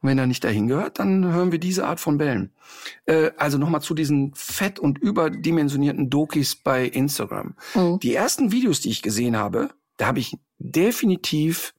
[0.00, 2.54] Und wenn er nicht dahin gehört, dann hören wir diese Art von Bällen.
[3.06, 7.54] Äh, also nochmal zu diesen fett und überdimensionierten Dokis bei Instagram.
[7.74, 7.98] Mhm.
[8.00, 11.74] Die ersten Videos, die ich gesehen habe, da habe ich definitiv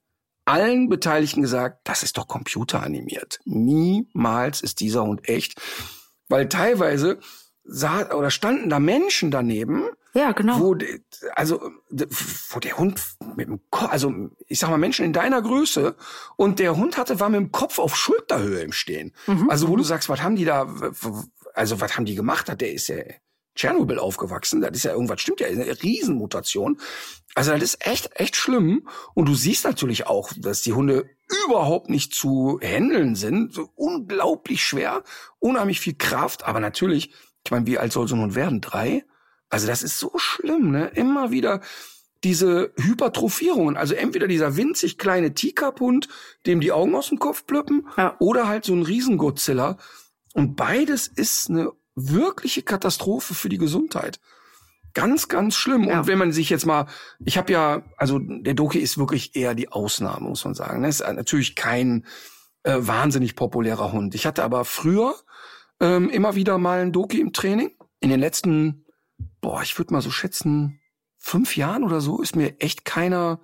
[0.46, 3.40] allen Beteiligten gesagt, das ist doch computeranimiert.
[3.46, 5.60] Niemals ist dieser Hund echt.
[6.28, 7.20] Weil teilweise
[7.64, 10.60] sah oder standen da Menschen daneben, ja, genau.
[10.60, 10.76] Wo,
[11.36, 13.02] also, wo der Hund
[13.36, 14.14] mit dem Kopf, also
[14.48, 15.96] ich sag mal Menschen in deiner Größe
[16.36, 19.14] und der Hund hatte, war mit dem Kopf auf Schulterhöhe im Stehen.
[19.28, 19.50] Mhm.
[19.50, 20.68] Also wo du sagst, was haben die da,
[21.54, 22.48] also was haben die gemacht?
[22.60, 22.98] Der ist ja
[23.56, 26.80] Tschernobyl aufgewachsen, das ist ja irgendwas, stimmt ja, eine Riesenmutation.
[27.36, 28.88] Also das ist echt, echt schlimm.
[29.14, 31.10] Und du siehst natürlich auch, dass die Hunde
[31.46, 33.54] überhaupt nicht zu handeln sind.
[33.54, 35.04] So unglaublich schwer,
[35.40, 37.14] unheimlich viel Kraft, aber natürlich,
[37.46, 38.62] ich meine, wie alt soll so ein Hund werden?
[38.62, 39.06] Drei?
[39.52, 40.88] Also das ist so schlimm, ne?
[40.96, 41.62] Immer wieder
[42.24, 43.78] diese Hypertrophierungen.
[43.78, 46.08] Also entweder dieser winzig kleine Teacup-Hund,
[46.46, 48.16] dem die Augen aus dem Kopf plöppen, ja.
[48.20, 49.78] oder halt so ein Riesengodzilla.
[50.34, 54.20] Und beides ist eine wirkliche Katastrophe für die Gesundheit.
[54.94, 55.86] Ganz, ganz schlimm.
[55.86, 56.00] Ja.
[56.00, 56.86] Und wenn man sich jetzt mal,
[57.24, 60.84] ich habe ja, also der Doki ist wirklich eher die Ausnahme, muss man sagen.
[60.84, 62.06] Das ist natürlich kein
[62.64, 64.16] äh, wahnsinnig populärer Hund.
[64.16, 65.16] Ich hatte aber früher
[65.80, 67.72] ähm, immer wieder mal einen Doki im Training.
[68.00, 68.81] In den letzten
[69.42, 70.80] boah, ich würde mal so schätzen,
[71.18, 73.42] fünf Jahren oder so ist mir echt keiner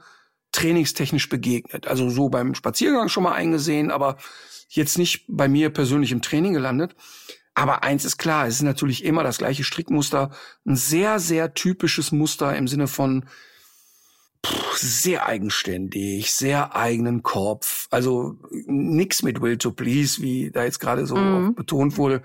[0.51, 1.87] trainingstechnisch begegnet.
[1.87, 4.17] Also so beim Spaziergang schon mal eingesehen, aber
[4.69, 6.95] jetzt nicht bei mir persönlich im Training gelandet.
[7.53, 10.31] Aber eins ist klar, es ist natürlich immer das gleiche Strickmuster,
[10.65, 13.25] ein sehr, sehr typisches Muster im Sinne von
[14.45, 17.87] pff, sehr eigenständig, sehr eigenen Kopf.
[17.89, 18.37] Also
[18.67, 21.55] nix mit Will to Please, wie da jetzt gerade so mhm.
[21.55, 22.21] betont wurde.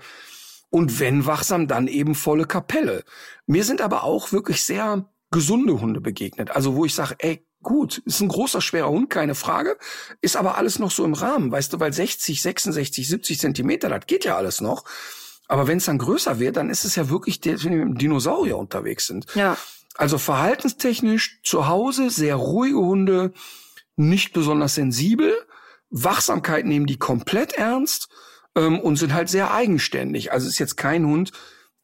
[0.73, 3.03] Und wenn wachsam, dann eben volle Kapelle.
[3.45, 6.49] Mir sind aber auch wirklich sehr gesunde Hunde begegnet.
[6.49, 9.77] Also wo ich sage, ey, gut, ist ein großer, schwerer Hund, keine Frage,
[10.19, 14.07] ist aber alles noch so im Rahmen, weißt du, weil 60, 66, 70 Zentimeter, das
[14.07, 14.83] geht ja alles noch.
[15.47, 17.85] Aber wenn es dann größer wird, dann ist es ja wirklich, der, wenn wir mit
[17.89, 19.27] einem Dinosaurier unterwegs sind.
[19.35, 19.55] Ja.
[19.93, 23.31] Also verhaltenstechnisch zu Hause sehr ruhige Hunde,
[23.95, 25.35] nicht besonders sensibel.
[25.91, 28.09] Wachsamkeit nehmen die komplett ernst
[28.55, 30.31] ähm, und sind halt sehr eigenständig.
[30.31, 31.31] Also ist jetzt kein Hund,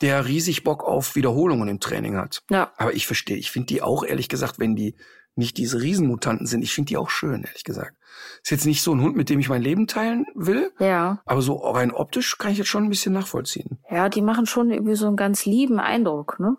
[0.02, 2.44] der riesig Bock auf Wiederholungen im Training hat.
[2.50, 2.74] Ja.
[2.78, 4.96] Aber ich verstehe, ich finde die auch, ehrlich gesagt, wenn die
[5.36, 7.96] nicht diese Riesenmutanten sind, ich finde die auch schön, ehrlich gesagt.
[8.42, 10.72] Ist jetzt nicht so ein Hund, mit dem ich mein Leben teilen will.
[10.80, 11.22] Ja.
[11.26, 13.80] Aber so rein optisch kann ich jetzt schon ein bisschen nachvollziehen.
[13.92, 16.56] Ja, die machen schon irgendwie so einen ganz lieben Eindruck, ne?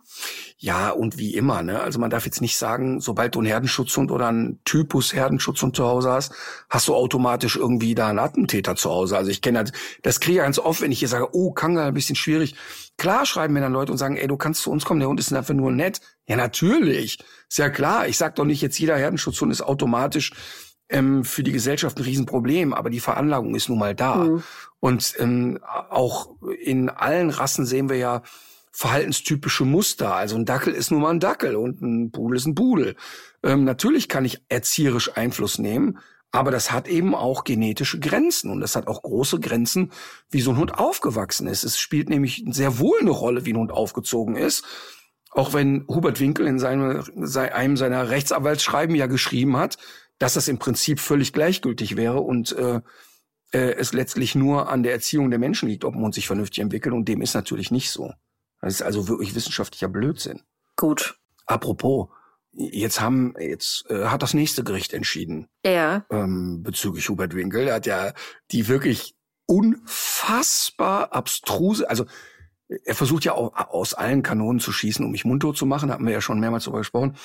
[0.58, 1.80] Ja, und wie immer, ne?
[1.80, 5.84] Also man darf jetzt nicht sagen, sobald du einen Herdenschutzhund oder einen Typus Herdenschutzhund zu
[5.84, 6.34] Hause hast,
[6.68, 9.16] hast du automatisch irgendwie da einen Attentäter zu Hause.
[9.16, 11.86] Also ich kenne das, das kriege ich ganz oft, wenn ich hier sage, oh, Kanga,
[11.86, 12.56] ein bisschen schwierig.
[12.98, 15.18] Klar schreiben mir dann Leute und sagen, ey, du kannst zu uns kommen, der Hund
[15.18, 16.00] ist einfach nur nett.
[16.26, 17.18] Ja, natürlich.
[17.48, 18.06] Ist ja klar.
[18.06, 20.32] Ich sag doch nicht, jetzt jeder Herdenschutzhund ist automatisch
[20.90, 24.16] ähm, für die Gesellschaft ein Riesenproblem, aber die Veranlagung ist nun mal da.
[24.16, 24.42] Mhm.
[24.81, 28.22] Und ähm, auch in allen Rassen sehen wir ja
[28.72, 30.14] verhaltenstypische Muster.
[30.14, 32.97] Also ein Dackel ist nun mal ein Dackel und ein Pudel ist ein Pudel.
[33.43, 35.99] Ähm, natürlich kann ich erzieherisch Einfluss nehmen,
[36.32, 39.91] aber das hat eben auch genetische Grenzen und das hat auch große Grenzen,
[40.30, 41.64] wie so ein Hund aufgewachsen ist.
[41.64, 44.64] Es spielt nämlich sehr wohl eine Rolle, wie ein Hund aufgezogen ist.
[45.32, 49.78] Auch wenn Hubert Winkel in seinem, einem seiner Rechtsanwaltsschreiben ja geschrieben hat,
[50.20, 52.80] dass das im Prinzip völlig gleichgültig wäre und äh,
[53.52, 56.94] äh, es letztlich nur an der Erziehung der Menschen liegt, ob Hund sich vernünftig entwickelt.
[56.94, 58.12] Und dem ist natürlich nicht so.
[58.60, 60.42] Das ist also wirklich wissenschaftlicher Blödsinn.
[60.76, 61.18] Gut.
[61.46, 62.08] Apropos,
[62.52, 66.04] jetzt haben, jetzt äh, hat das nächste Gericht entschieden Ja.
[66.10, 67.68] ähm, bezüglich Hubert Winkel.
[67.68, 68.12] Er hat ja
[68.50, 69.14] die wirklich
[69.46, 72.04] unfassbar abstruse, also
[72.84, 76.06] er versucht ja auch aus allen Kanonen zu schießen, um mich mundtot zu machen, hatten
[76.06, 77.16] wir ja schon mehrmals darüber gesprochen.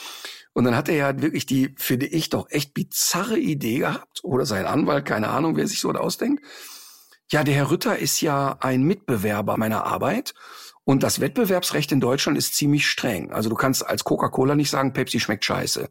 [0.56, 4.46] Und dann hat er ja wirklich die, finde ich, doch echt bizarre Idee gehabt, oder
[4.46, 6.44] sein Anwalt, keine Ahnung, wer sich so ausdenkt.
[7.30, 10.34] Ja, der Herr Rütter ist ja ein Mitbewerber meiner Arbeit.
[10.86, 13.34] Und das Wettbewerbsrecht in Deutschland ist ziemlich streng.
[13.34, 15.90] Also du kannst als Coca-Cola nicht sagen, Pepsi schmeckt scheiße.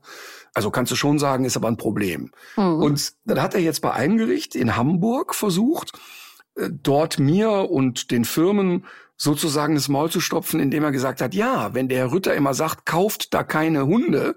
[0.55, 2.31] Also kannst du schon sagen, ist aber ein Problem.
[2.57, 2.83] Mhm.
[2.83, 5.93] Und dann hat er jetzt bei einem Gericht in Hamburg versucht,
[6.55, 8.87] äh, dort mir und den Firmen
[9.17, 12.55] sozusagen das Maul zu stopfen, indem er gesagt hat, ja, wenn der Herr Rütter immer
[12.55, 14.37] sagt, kauft da keine Hunde,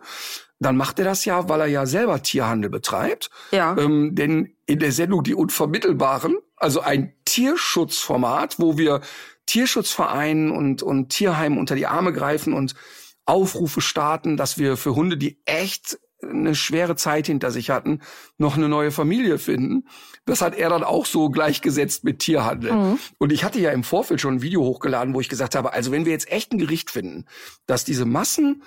[0.60, 3.30] dann macht er das ja, weil er ja selber Tierhandel betreibt.
[3.52, 3.76] ja.
[3.78, 9.02] Ähm, denn in der Sendung Die Unvermittelbaren, also ein Tierschutzformat, wo wir
[9.46, 12.76] Tierschutzvereinen und, und Tierheimen unter die Arme greifen und
[13.26, 18.02] Aufrufe starten, dass wir für Hunde, die echt eine schwere Zeit hinter sich hatten,
[18.38, 19.88] noch eine neue Familie finden.
[20.26, 22.74] Das hat er dann auch so gleichgesetzt mit Tierhandel.
[22.74, 23.00] Mhm.
[23.18, 25.92] Und ich hatte ja im Vorfeld schon ein Video hochgeladen, wo ich gesagt habe, also
[25.92, 27.26] wenn wir jetzt echt ein Gericht finden,
[27.66, 28.64] dass diese Massen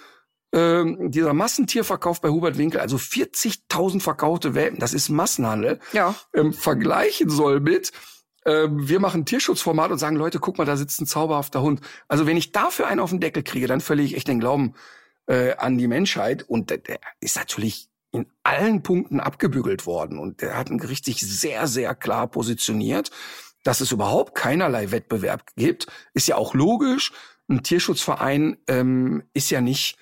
[0.53, 6.14] ähm, dieser Massentierverkauf bei Hubert Winkel, also 40.000 verkaufte Welpen, das ist Massenhandel, Ja.
[6.34, 7.92] ähm, vergleichen soll mit,
[8.46, 11.80] ähm, wir machen Tierschutzformat und sagen, Leute, guck mal, da sitzt ein zauberhafter Hund.
[12.09, 14.74] Also wenn ich dafür einen auf den Deckel kriege, dann verliere ich echt den Glauben
[15.31, 16.43] äh, an die Menschheit.
[16.43, 20.18] Und der, der ist natürlich in allen Punkten abgebügelt worden.
[20.18, 23.11] Und der hat ein Gericht sich sehr, sehr klar positioniert,
[23.62, 25.87] dass es überhaupt keinerlei Wettbewerb gibt.
[26.14, 27.12] Ist ja auch logisch.
[27.49, 29.97] Ein Tierschutzverein ähm, ist ja nicht,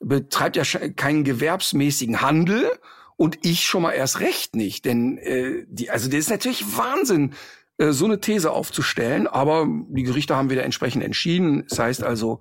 [0.00, 2.68] betreibt ja keinen gewerbsmäßigen Handel
[3.16, 4.84] und ich schon mal erst recht nicht.
[4.84, 7.34] Denn äh, die, also das ist natürlich Wahnsinn,
[7.76, 11.64] äh, so eine These aufzustellen, aber die Gerichte haben wieder entsprechend entschieden.
[11.68, 12.40] Das heißt also,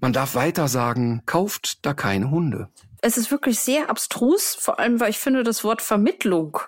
[0.00, 2.68] man darf weiter sagen, kauft da keine Hunde.
[3.00, 6.58] Es ist wirklich sehr abstrus, vor allem, weil ich finde, das Wort Vermittlung,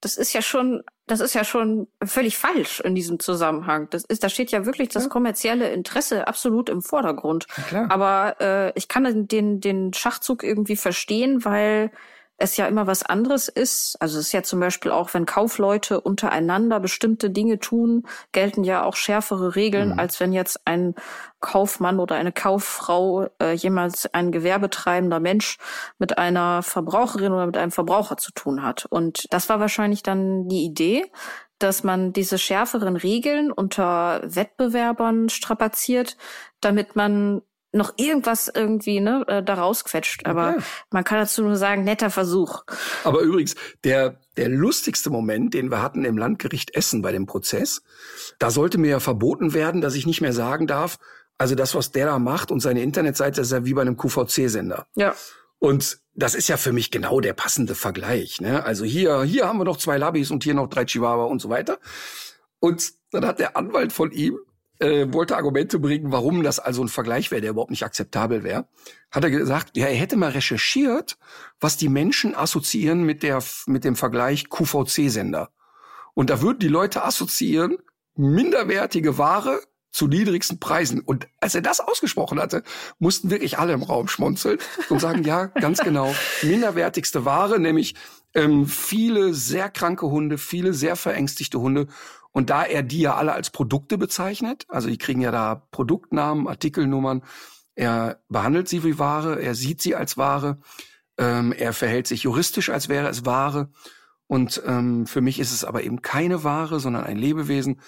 [0.00, 3.88] das ist ja schon, das ist ja schon völlig falsch in diesem Zusammenhang.
[3.90, 7.46] Das ist, da steht ja wirklich das kommerzielle Interesse absolut im Vordergrund.
[7.68, 7.88] klar.
[7.88, 11.92] Aber äh, ich kann den, den Schachzug irgendwie verstehen, weil
[12.42, 13.96] es ja immer was anderes ist.
[14.00, 18.84] Also es ist ja zum Beispiel auch, wenn Kaufleute untereinander bestimmte Dinge tun, gelten ja
[18.84, 20.94] auch schärfere Regeln, als wenn jetzt ein
[21.40, 25.58] Kaufmann oder eine Kauffrau äh, jemals ein gewerbetreibender Mensch
[25.98, 28.86] mit einer Verbraucherin oder mit einem Verbraucher zu tun hat.
[28.90, 31.04] Und das war wahrscheinlich dann die Idee,
[31.58, 36.16] dass man diese schärferen Regeln unter Wettbewerbern strapaziert,
[36.60, 40.26] damit man noch irgendwas irgendwie ne, äh, da rausquetscht.
[40.26, 40.62] Aber Ja.
[40.90, 42.64] man kann dazu nur sagen, netter Versuch.
[43.04, 43.54] Aber übrigens,
[43.84, 47.82] der, der lustigste Moment, den wir hatten im Landgericht Essen bei dem Prozess,
[48.38, 50.98] da sollte mir ja verboten werden, dass ich nicht mehr sagen darf,
[51.38, 53.96] also das, was der da macht und seine Internetseite, das ist ja wie bei einem
[53.96, 54.86] QVC-Sender.
[54.94, 55.14] Ja.
[55.58, 58.40] Und das ist ja für mich genau der passende Vergleich.
[58.40, 58.64] Ne?
[58.64, 61.48] Also hier, hier haben wir noch zwei Labis und hier noch drei Chihuahua und so
[61.48, 61.78] weiter.
[62.60, 64.38] Und dann hat der Anwalt von ihm
[64.82, 68.66] äh, wollte Argumente bringen, warum das also ein Vergleich wäre, der überhaupt nicht akzeptabel wäre.
[69.10, 71.18] Hat er gesagt, ja, er hätte mal recherchiert,
[71.60, 75.50] was die Menschen assoziieren mit der mit dem Vergleich QVC-Sender.
[76.14, 77.78] Und da würden die Leute assoziieren
[78.16, 79.60] minderwertige Ware
[79.92, 81.00] zu niedrigsten Preisen.
[81.00, 82.62] Und als er das ausgesprochen hatte,
[82.98, 84.58] mussten wirklich alle im Raum schmunzeln
[84.88, 87.94] und sagen, ja, ganz genau, minderwertigste Ware, nämlich
[88.34, 91.88] ähm, viele sehr kranke Hunde, viele sehr verängstigte Hunde.
[92.32, 96.48] Und da er die ja alle als Produkte bezeichnet, also die kriegen ja da Produktnamen,
[96.48, 97.22] Artikelnummern,
[97.74, 100.58] er behandelt sie wie Ware, er sieht sie als Ware,
[101.18, 103.70] ähm, er verhält sich juristisch, als wäre es Ware.
[104.26, 107.80] Und ähm, für mich ist es aber eben keine Ware, sondern ein Lebewesen.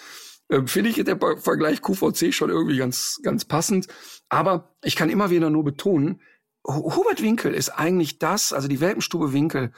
[0.50, 3.88] Ähm, Finde ich der Ver- Vergleich QVC schon irgendwie ganz, ganz passend.
[4.28, 6.20] Aber ich kann immer wieder nur betonen,
[6.66, 9.72] Hu- Hubert Winkel ist eigentlich das, also die Welpenstube Winkel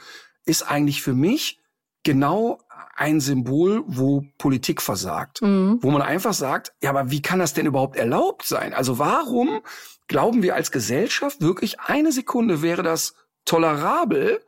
[0.45, 1.59] ist eigentlich für mich
[2.07, 2.59] genau
[2.95, 5.41] ein Symbol, wo Politik versagt.
[5.41, 5.79] Mhm.
[5.81, 8.73] Wo man einfach sagt, ja, aber wie kann das denn überhaupt erlaubt sein?
[8.73, 9.59] Also warum
[10.07, 14.41] glauben wir als Gesellschaft wirklich eine Sekunde wäre das tolerabel,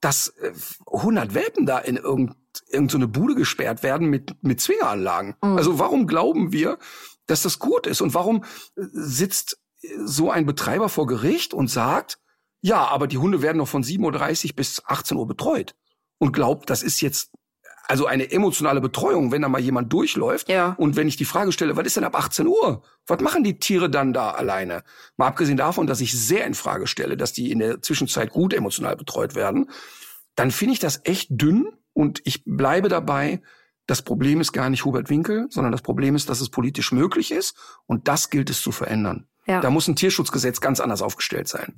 [0.00, 0.52] dass äh,
[0.92, 2.34] 100 Welpen da in irgend,
[2.68, 5.36] irgend so Bude gesperrt werden mit, mit Zwingeranlagen.
[5.40, 6.78] Also warum glauben wir,
[7.28, 8.00] dass das gut ist?
[8.00, 8.42] Und warum
[8.76, 12.18] äh, sitzt äh, so ein Betreiber vor Gericht und sagt,
[12.60, 15.76] ja, aber die Hunde werden noch von 7.30 Uhr bis 18 Uhr betreut
[16.18, 17.30] und glaubt, das ist jetzt
[17.88, 20.50] also eine emotionale Betreuung, wenn da mal jemand durchläuft.
[20.50, 20.74] Ja.
[20.78, 22.82] Und wenn ich die Frage stelle, was ist denn ab 18 Uhr?
[23.06, 24.82] Was machen die Tiere dann da alleine?
[25.16, 28.52] Mal abgesehen davon, dass ich sehr in Frage stelle, dass die in der Zwischenzeit gut
[28.52, 29.70] emotional betreut werden,
[30.34, 33.40] dann finde ich das echt dünn Und ich bleibe dabei,
[33.86, 37.32] das Problem ist gar nicht Hubert Winkel, sondern das Problem ist, dass es politisch möglich
[37.32, 37.56] ist
[37.86, 39.26] und das gilt es zu verändern.
[39.46, 39.62] Ja.
[39.62, 41.74] Da muss ein Tierschutzgesetz ganz anders aufgestellt sein.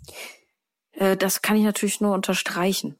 [0.91, 2.97] Äh, das kann ich natürlich nur unterstreichen.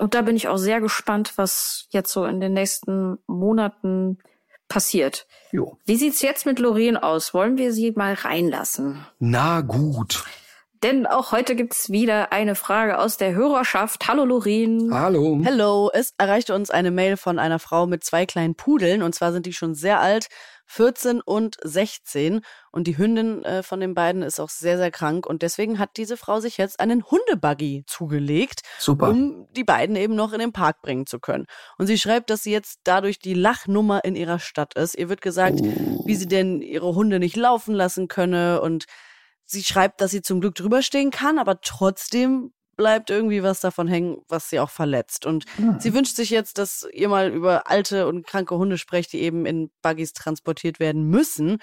[0.00, 4.18] Und da bin ich auch sehr gespannt, was jetzt so in den nächsten Monaten
[4.66, 5.26] passiert.
[5.52, 5.76] Jo.
[5.84, 7.34] Wie sieht's jetzt mit Loreen aus?
[7.34, 9.04] Wollen wir sie mal reinlassen?
[9.18, 10.24] Na gut.
[10.82, 14.08] Denn auch heute gibt's wieder eine Frage aus der Hörerschaft.
[14.08, 14.94] Hallo Loreen.
[14.94, 15.38] Hallo.
[15.44, 15.90] Hallo.
[15.92, 19.02] Es erreichte uns eine Mail von einer Frau mit zwei kleinen Pudeln.
[19.02, 20.28] Und zwar sind die schon sehr alt,
[20.70, 22.42] 14 und 16.
[22.70, 25.26] Und die Hündin äh, von den beiden ist auch sehr, sehr krank.
[25.26, 29.08] Und deswegen hat diese Frau sich jetzt einen Hundebuggy zugelegt, Super.
[29.08, 31.46] um die beiden eben noch in den Park bringen zu können.
[31.76, 34.96] Und sie schreibt, dass sie jetzt dadurch die Lachnummer in ihrer Stadt ist.
[34.96, 36.02] Ihr wird gesagt, oh.
[36.06, 38.86] wie sie denn ihre Hunde nicht laufen lassen könne und
[39.52, 43.88] Sie schreibt, dass sie zum Glück drüber stehen kann, aber trotzdem bleibt irgendwie was davon
[43.88, 45.26] hängen, was sie auch verletzt.
[45.26, 45.78] Und mhm.
[45.80, 49.44] sie wünscht sich jetzt, dass ihr mal über alte und kranke Hunde sprecht, die eben
[49.44, 51.58] in Buggies transportiert werden müssen.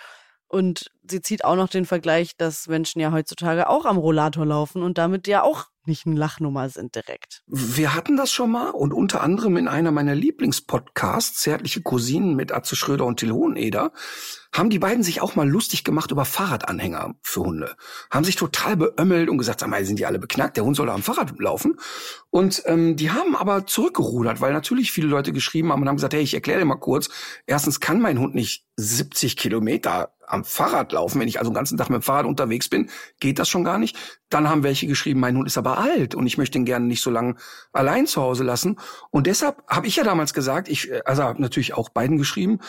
[0.48, 4.82] Und sie zieht auch noch den Vergleich, dass Menschen ja heutzutage auch am Rollator laufen
[4.82, 7.44] und damit ja auch nicht eine Lachnummer sind direkt.
[7.48, 12.52] Wir hatten das schon mal und unter anderem in einer meiner Lieblingspodcasts, Zärtliche Cousinen mit
[12.52, 13.92] Atze Schröder und Till Hoheneder,
[14.54, 17.76] haben die beiden sich auch mal lustig gemacht über Fahrradanhänger für Hunde.
[18.10, 20.88] Haben sich total beömmelt und gesagt, sag mal, sind die alle beknackt, der Hund soll
[20.88, 21.80] da am Fahrrad laufen.
[22.30, 26.14] Und ähm, die haben aber zurückgerudert, weil natürlich viele Leute geschrieben haben und haben gesagt,
[26.14, 27.10] hey, ich erkläre dir mal kurz,
[27.46, 31.20] erstens kann mein Hund nicht 70 Kilometer am Fahrrad laufen.
[31.20, 33.80] Wenn ich also den ganzen Tag mit dem Fahrrad unterwegs bin, geht das schon gar
[33.80, 33.98] nicht.
[34.30, 37.02] Dann haben welche geschrieben, mein Hund ist aber alt und ich möchte ihn gerne nicht
[37.02, 37.36] so lange
[37.72, 38.78] allein zu Hause lassen.
[39.10, 42.60] Und deshalb habe ich ja damals gesagt, ich, also habe natürlich auch beiden geschrieben,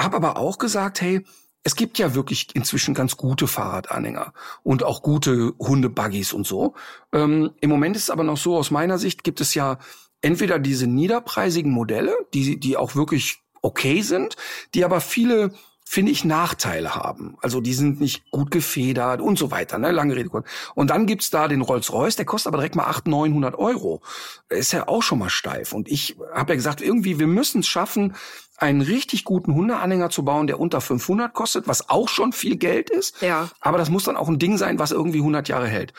[0.00, 1.24] habe aber auch gesagt, hey,
[1.64, 6.74] es gibt ja wirklich inzwischen ganz gute Fahrradanhänger und auch gute Hundebuggies und so.
[7.12, 9.78] Ähm, Im Moment ist es aber noch so, aus meiner Sicht gibt es ja
[10.20, 14.36] entweder diese niederpreisigen Modelle, die, die auch wirklich okay sind,
[14.74, 15.52] die aber viele
[15.90, 17.38] finde ich, Nachteile haben.
[17.40, 19.78] Also die sind nicht gut gefedert und so weiter.
[19.78, 19.90] Ne?
[19.90, 20.28] Lange Rede.
[20.74, 24.02] Und dann gibt's da den Rolls-Royce, der kostet aber direkt mal 800, 900 Euro.
[24.50, 25.72] Ist ja auch schon mal steif.
[25.72, 28.14] Und ich habe ja gesagt, irgendwie, wir müssen es schaffen,
[28.58, 32.90] einen richtig guten Hundeanhänger zu bauen, der unter 500 kostet, was auch schon viel Geld
[32.90, 33.22] ist.
[33.22, 33.48] Ja.
[33.60, 35.94] Aber das muss dann auch ein Ding sein, was irgendwie 100 Jahre hält.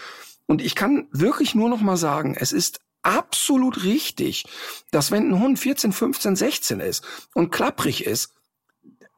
[0.46, 4.46] Und ich kann wirklich nur noch mal sagen, es ist absolut richtig,
[4.92, 8.36] dass wenn ein Hund 14, 15, 16 ist und klapprig ist,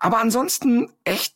[0.01, 1.35] aber ansonsten echt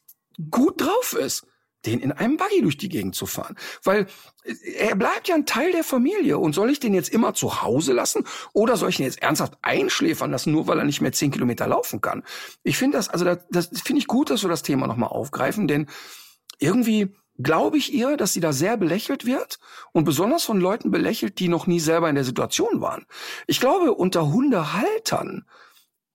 [0.49, 1.45] gut drauf ist,
[1.85, 3.55] den in einem Buggy durch die Gegend zu fahren.
[3.83, 4.07] Weil
[4.43, 6.39] äh, er bleibt ja ein Teil der Familie.
[6.39, 8.25] Und soll ich den jetzt immer zu Hause lassen?
[8.53, 11.67] Oder soll ich ihn jetzt ernsthaft einschläfern lassen, nur weil er nicht mehr zehn Kilometer
[11.67, 12.23] laufen kann?
[12.63, 15.67] Ich finde das, also das, das finde ich gut, dass wir das Thema nochmal aufgreifen,
[15.67, 15.87] denn
[16.57, 19.59] irgendwie glaube ich ihr, dass sie da sehr belächelt wird
[19.91, 23.05] und besonders von Leuten belächelt, die noch nie selber in der Situation waren.
[23.45, 25.45] Ich glaube, unter Hundehaltern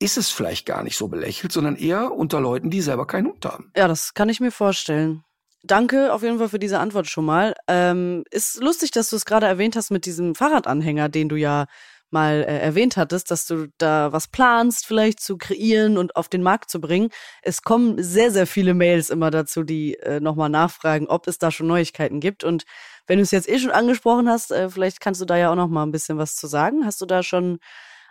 [0.00, 3.44] ist es vielleicht gar nicht so belächelt, sondern eher unter Leuten, die selber keinen Hund
[3.44, 3.70] haben.
[3.76, 5.22] Ja, das kann ich mir vorstellen.
[5.62, 7.54] Danke auf jeden Fall für diese Antwort schon mal.
[7.68, 11.66] Ähm, ist lustig, dass du es gerade erwähnt hast mit diesem Fahrradanhänger, den du ja
[12.10, 16.42] mal äh, erwähnt hattest, dass du da was planst, vielleicht zu kreieren und auf den
[16.42, 17.10] Markt zu bringen.
[17.42, 21.50] Es kommen sehr, sehr viele Mails immer dazu, die äh, nochmal nachfragen, ob es da
[21.50, 22.42] schon Neuigkeiten gibt.
[22.42, 22.64] Und
[23.06, 25.56] wenn du es jetzt eh schon angesprochen hast, äh, vielleicht kannst du da ja auch
[25.56, 26.86] noch mal ein bisschen was zu sagen.
[26.86, 27.58] Hast du da schon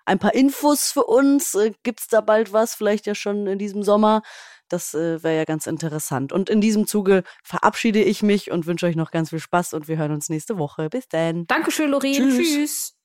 [0.09, 1.55] ein paar Infos für uns?
[1.55, 2.75] Äh, Gibt es da bald was?
[2.75, 4.21] Vielleicht ja schon in diesem Sommer.
[4.67, 6.31] Das äh, wäre ja ganz interessant.
[6.31, 9.87] Und in diesem Zuge verabschiede ich mich und wünsche euch noch ganz viel Spaß und
[9.87, 10.89] wir hören uns nächste Woche.
[10.89, 11.47] Bis dann.
[11.47, 12.13] Dankeschön, Lorin.
[12.13, 12.37] Tschüss.
[12.37, 12.98] Tschüss.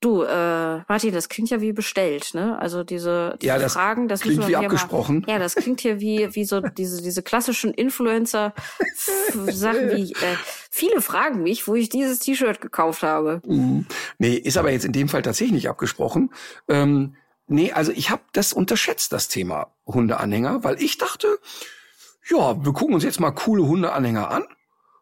[0.00, 2.58] Du, äh, Martin, das klingt ja wie bestellt, ne?
[2.58, 5.24] Also diese, diese ja, das Fragen, das klingt wie abgesprochen.
[5.26, 8.54] Mal, ja, das klingt hier wie wie so diese diese klassischen Influencer
[9.34, 10.36] Sachen wie äh,
[10.70, 13.42] viele fragen mich, wo ich dieses T-Shirt gekauft habe.
[13.46, 13.84] Mhm.
[14.16, 16.32] Nee, ist aber jetzt in dem Fall tatsächlich nicht abgesprochen.
[16.66, 17.14] Ähm,
[17.46, 21.38] nee, also ich habe das unterschätzt das Thema Hundeanhänger, weil ich dachte,
[22.30, 24.44] ja, wir gucken uns jetzt mal coole Hundeanhänger an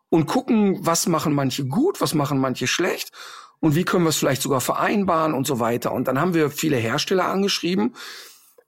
[0.09, 3.13] und gucken, was machen manche gut, was machen manche schlecht
[3.61, 5.93] und wie können wir es vielleicht sogar vereinbaren und so weiter.
[5.93, 7.95] Und dann haben wir viele Hersteller angeschrieben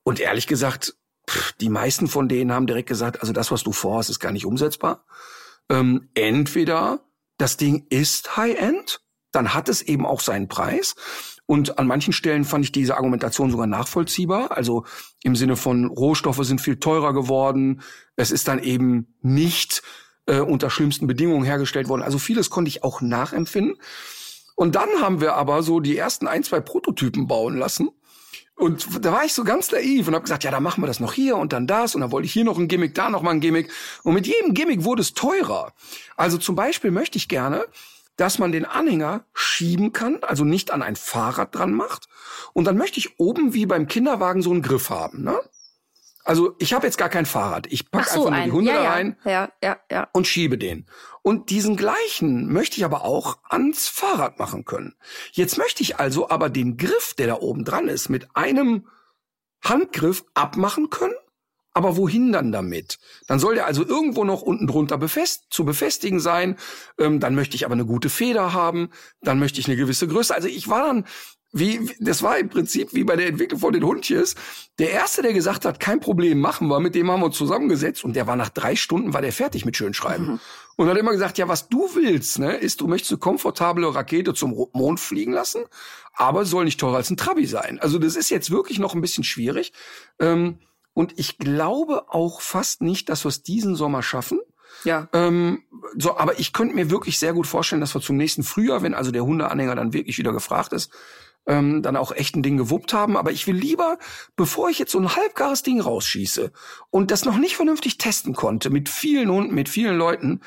[0.02, 0.96] und ehrlich gesagt,
[1.60, 4.46] die meisten von denen haben direkt gesagt, also das, was du vorhast, ist gar nicht
[4.46, 5.04] umsetzbar.
[5.68, 7.00] Ähm, entweder
[7.38, 9.00] das Ding ist High-End,
[9.32, 10.96] dann hat es eben auch seinen Preis.
[11.46, 14.56] Und an manchen Stellen fand ich diese Argumentation sogar nachvollziehbar.
[14.56, 14.84] Also
[15.22, 17.82] im Sinne von Rohstoffe sind viel teurer geworden.
[18.16, 19.82] Es ist dann eben nicht
[20.26, 22.02] äh, unter schlimmsten Bedingungen hergestellt worden.
[22.02, 23.76] Also vieles konnte ich auch nachempfinden.
[24.60, 27.88] Und dann haben wir aber so die ersten ein, zwei Prototypen bauen lassen.
[28.56, 31.00] Und da war ich so ganz naiv und habe gesagt, ja, da machen wir das
[31.00, 33.22] noch hier und dann das und dann wollte ich hier noch ein Gimmick, da noch
[33.22, 33.72] mal ein Gimmick.
[34.02, 35.72] Und mit jedem Gimmick wurde es teurer.
[36.14, 37.64] Also zum Beispiel möchte ich gerne,
[38.18, 42.08] dass man den Anhänger schieben kann, also nicht an ein Fahrrad dran macht.
[42.52, 45.24] Und dann möchte ich oben wie beim Kinderwagen so einen Griff haben.
[45.24, 45.40] Ne?
[46.24, 47.66] Also ich habe jetzt gar kein Fahrrad.
[47.68, 48.52] Ich pack Ach so, einfach nur die ein.
[48.52, 50.08] Hunde ja, da rein Ja, ja, ja.
[50.12, 50.86] und schiebe den.
[51.22, 54.94] Und diesen gleichen möchte ich aber auch ans Fahrrad machen können.
[55.32, 58.86] Jetzt möchte ich also aber den Griff, der da oben dran ist, mit einem
[59.62, 61.14] Handgriff abmachen können.
[61.72, 62.98] Aber wohin dann damit?
[63.28, 66.56] Dann soll der also irgendwo noch unten drunter befest zu befestigen sein.
[66.98, 68.90] Ähm, dann möchte ich aber eine gute Feder haben.
[69.22, 70.34] Dann möchte ich eine gewisse Größe.
[70.34, 71.04] Also ich war dann,
[71.52, 74.36] wie, das war im Prinzip wie bei der Entwicklung von den Hundches.
[74.78, 78.04] Der erste, der gesagt hat, kein Problem, machen wir, mit dem haben wir uns zusammengesetzt
[78.04, 80.40] und der war nach drei Stunden war der fertig mit Schönschreiben.
[80.76, 84.32] Und hat immer gesagt, ja, was du willst, ne, ist, du möchtest eine komfortable Rakete
[84.32, 85.64] zum Mond fliegen lassen,
[86.14, 87.80] aber soll nicht teurer als ein Trabi sein.
[87.80, 89.72] Also das ist jetzt wirklich noch ein bisschen schwierig.
[90.20, 90.58] Ähm,
[90.94, 94.40] und ich glaube auch fast nicht, dass wir es diesen Sommer schaffen.
[94.84, 95.08] Ja.
[95.12, 95.64] Ähm,
[95.96, 98.94] so, aber ich könnte mir wirklich sehr gut vorstellen, dass wir zum nächsten Frühjahr, wenn
[98.94, 100.90] also der Hundeanhänger dann wirklich wieder gefragt ist,
[101.46, 103.16] ähm, dann auch echt ein Ding gewuppt haben.
[103.16, 103.98] Aber ich will lieber,
[104.36, 106.52] bevor ich jetzt so ein halbgares Ding rausschieße
[106.90, 110.40] und das noch nicht vernünftig testen konnte, mit vielen Hunden, mit vielen Leuten,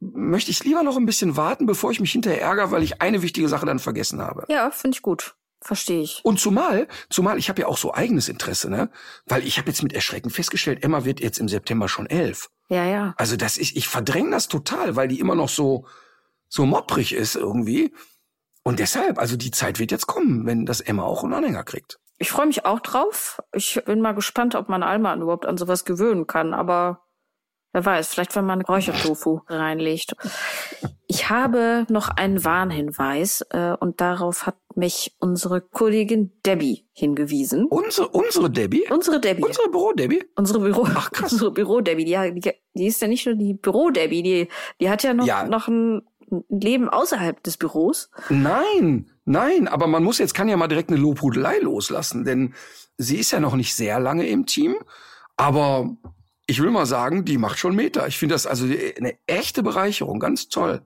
[0.00, 3.22] möchte ich lieber noch ein bisschen warten, bevor ich mich hinterher ärgere, weil ich eine
[3.22, 4.44] wichtige Sache dann vergessen habe.
[4.48, 5.34] Ja, finde ich gut.
[5.60, 6.20] Verstehe ich.
[6.22, 8.90] Und zumal, zumal ich habe ja auch so eigenes Interesse, ne?
[9.26, 12.48] Weil ich habe jetzt mit Erschrecken festgestellt, Emma wird jetzt im September schon elf.
[12.68, 13.14] Ja, ja.
[13.16, 15.84] Also das ist, ich verdränge das total, weil die immer noch so
[16.48, 17.92] so mopprig ist irgendwie.
[18.68, 21.98] Und deshalb, also die Zeit wird jetzt kommen, wenn das Emma auch einen Anhänger kriegt.
[22.18, 23.40] Ich freue mich auch drauf.
[23.54, 27.00] Ich bin mal gespannt, ob man Alma überhaupt an sowas gewöhnen kann, aber
[27.72, 30.14] wer weiß, vielleicht wenn man Räuchertofu reinlegt.
[31.06, 37.64] Ich habe noch einen Warnhinweis äh, und darauf hat mich unsere Kollegin Debbie hingewiesen.
[37.64, 38.84] Unsere, unsere Debbie?
[38.90, 39.44] Unsere Debbie.
[39.44, 40.24] Unsere Büro-Debbie?
[40.36, 41.32] Unsere Büro, Ach, krass.
[41.32, 44.48] unsere Büro-Debbie, die, die, die ist ja nicht nur die Büro-Debbie, die,
[44.78, 45.44] die hat ja noch, Ja.
[45.46, 46.02] noch ein
[46.48, 48.10] Leben außerhalb des Büros.
[48.28, 52.54] Nein, nein, aber man muss jetzt, kann ja mal direkt eine Lobhudelei loslassen, denn
[52.96, 54.76] sie ist ja noch nicht sehr lange im Team,
[55.36, 55.96] aber
[56.46, 58.06] ich will mal sagen, die macht schon Meter.
[58.08, 60.82] Ich finde das also eine echte Bereicherung, ganz toll.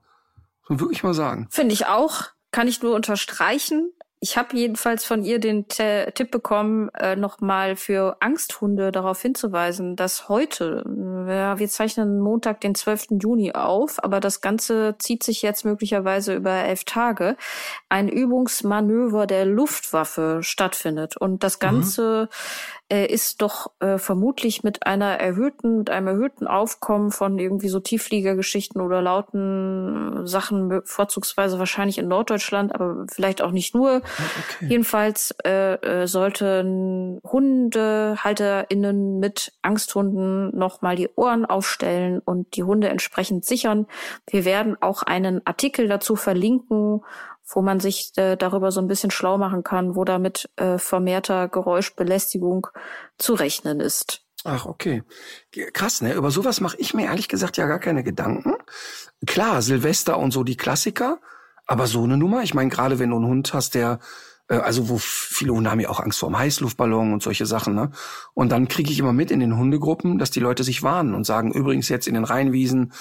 [0.61, 1.47] Muss man wirklich mal sagen.
[1.49, 2.25] Finde ich auch.
[2.51, 3.91] Kann ich nur unterstreichen.
[4.23, 9.97] Ich habe jedenfalls von ihr den T Tipp bekommen, äh, nochmal für Angsthunde darauf hinzuweisen,
[9.97, 10.81] dass heute,
[11.27, 13.19] äh, ja, wir zeichnen Montag, den 12.
[13.21, 17.35] Juni auf, aber das Ganze zieht sich jetzt möglicherweise über elf Tage,
[17.89, 21.17] ein Übungsmanöver der Luftwaffe stattfindet.
[21.17, 22.29] Und das Ganze
[22.93, 27.79] äh, ist doch äh, vermutlich mit einer erhöhten, mit einem erhöhten Aufkommen von irgendwie so
[27.79, 34.03] Tieffliegergeschichten oder lauten Sachen, mö- vorzugsweise wahrscheinlich in Norddeutschland, aber vielleicht auch nicht nur.
[34.61, 35.73] Jedenfalls äh,
[36.03, 43.87] äh, sollten HundehalterInnen mit Angsthunden nochmal die Ohren aufstellen und die Hunde entsprechend sichern.
[44.29, 47.01] Wir werden auch einen Artikel dazu verlinken,
[47.53, 51.47] wo man sich äh, darüber so ein bisschen schlau machen kann, wo damit äh, vermehrter
[51.47, 52.67] Geräuschbelästigung
[53.17, 54.21] zu rechnen ist.
[54.43, 55.03] Ach, okay.
[55.73, 56.13] Krass, ne?
[56.13, 58.55] Über sowas mache ich mir ehrlich gesagt ja gar keine Gedanken.
[59.25, 61.19] Klar, Silvester und so die Klassiker,
[61.65, 63.99] aber so eine Nummer, ich meine, gerade wenn du einen Hund hast, der,
[64.49, 67.73] äh, also wo viele Hunde haben ja auch Angst vor dem Heißluftballon und solche Sachen,
[67.73, 67.91] ne?
[68.33, 71.25] Und dann kriege ich immer mit in den Hundegruppen, dass die Leute sich warnen und
[71.25, 72.91] sagen, übrigens jetzt in den Rheinwiesen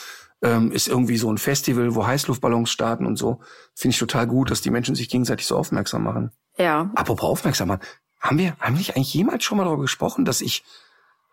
[0.43, 3.41] ähm, ist irgendwie so ein Festival, wo Heißluftballons starten und so.
[3.75, 6.33] Finde ich total gut, dass die Menschen sich gegenseitig so aufmerksam machen.
[6.59, 7.81] Ja, Apropos aufmerksam machen,
[8.21, 10.65] haben wir, haben wir eigentlich jemals schon mal darüber gesprochen, dass ich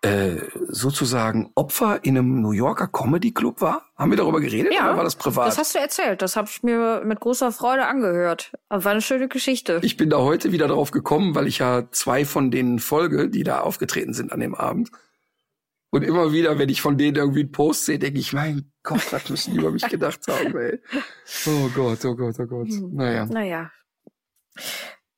[0.01, 0.37] äh,
[0.69, 3.81] sozusagen Opfer in einem New Yorker Comedy Club war?
[3.97, 5.47] Haben wir darüber geredet Ja, oder war das privat?
[5.47, 6.21] das hast du erzählt.
[6.21, 8.53] Das habe ich mir mit großer Freude angehört.
[8.69, 9.79] Aber War eine schöne Geschichte.
[9.83, 13.43] ich bin da heute wieder drauf gekommen, weil ich ja zwei von denen folge, die
[13.43, 14.89] da aufgetreten sind an dem Abend.
[15.91, 19.11] Und immer wieder, wenn ich von denen irgendwie einen Post sehe, denke ich, mein Gott,
[19.11, 20.79] was müssen die über mich gedacht haben, ey.
[21.47, 22.67] Oh Gott, oh Gott, oh Gott.
[22.69, 22.93] Hm.
[22.93, 23.25] Naja.
[23.25, 23.71] Naja.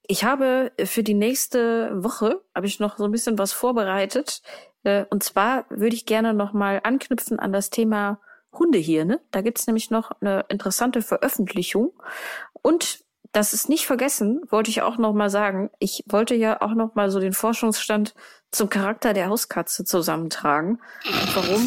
[0.08, 4.42] Ich habe für die nächste Woche habe ich noch so ein bisschen was vorbereitet.
[4.84, 8.20] Äh, Und zwar würde ich gerne noch mal anknüpfen an das Thema
[8.54, 9.22] Hundehirne.
[9.32, 11.94] Da gibt's nämlich noch eine interessante Veröffentlichung.
[12.62, 15.70] Und das ist nicht vergessen, wollte ich auch noch mal sagen.
[15.80, 18.14] Ich wollte ja auch noch mal so den Forschungsstand
[18.52, 20.80] zum Charakter der Hauskatze zusammentragen
[21.36, 21.66] warum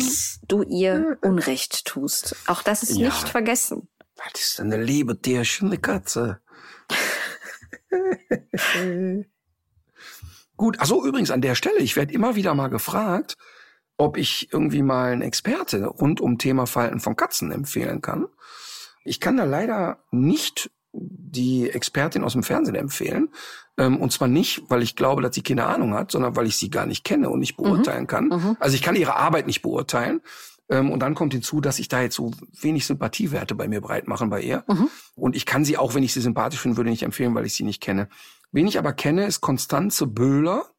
[0.48, 2.36] du ihr Unrecht tust.
[2.46, 3.08] Auch das ist Ja.
[3.08, 3.88] nicht vergessen.
[4.16, 6.40] Was ist denn eine liebe Tierchen, eine Katze?
[10.56, 13.36] Gut, also übrigens an der Stelle, ich werde immer wieder mal gefragt,
[13.96, 18.26] ob ich irgendwie mal einen Experte rund um Thema Verhalten von Katzen empfehlen kann.
[19.04, 23.30] Ich kann da leider nicht die Expertin aus dem Fernsehen empfehlen.
[23.76, 26.56] Ähm, und zwar nicht, weil ich glaube, dass sie keine Ahnung hat, sondern weil ich
[26.56, 28.28] sie gar nicht kenne und nicht beurteilen kann.
[28.28, 28.56] Mhm.
[28.60, 30.20] Also ich kann ihre Arbeit nicht beurteilen.
[30.70, 34.08] Ähm, und dann kommt hinzu, dass ich da jetzt so wenig Sympathiewerte bei mir breit
[34.08, 34.64] machen bei ihr.
[34.68, 34.88] Mhm.
[35.14, 37.54] Und ich kann sie auch, wenn ich sie sympathisch finde, würde nicht empfehlen, weil ich
[37.54, 38.08] sie nicht kenne.
[38.52, 40.70] Wen ich aber kenne, ist Konstanze Böhler.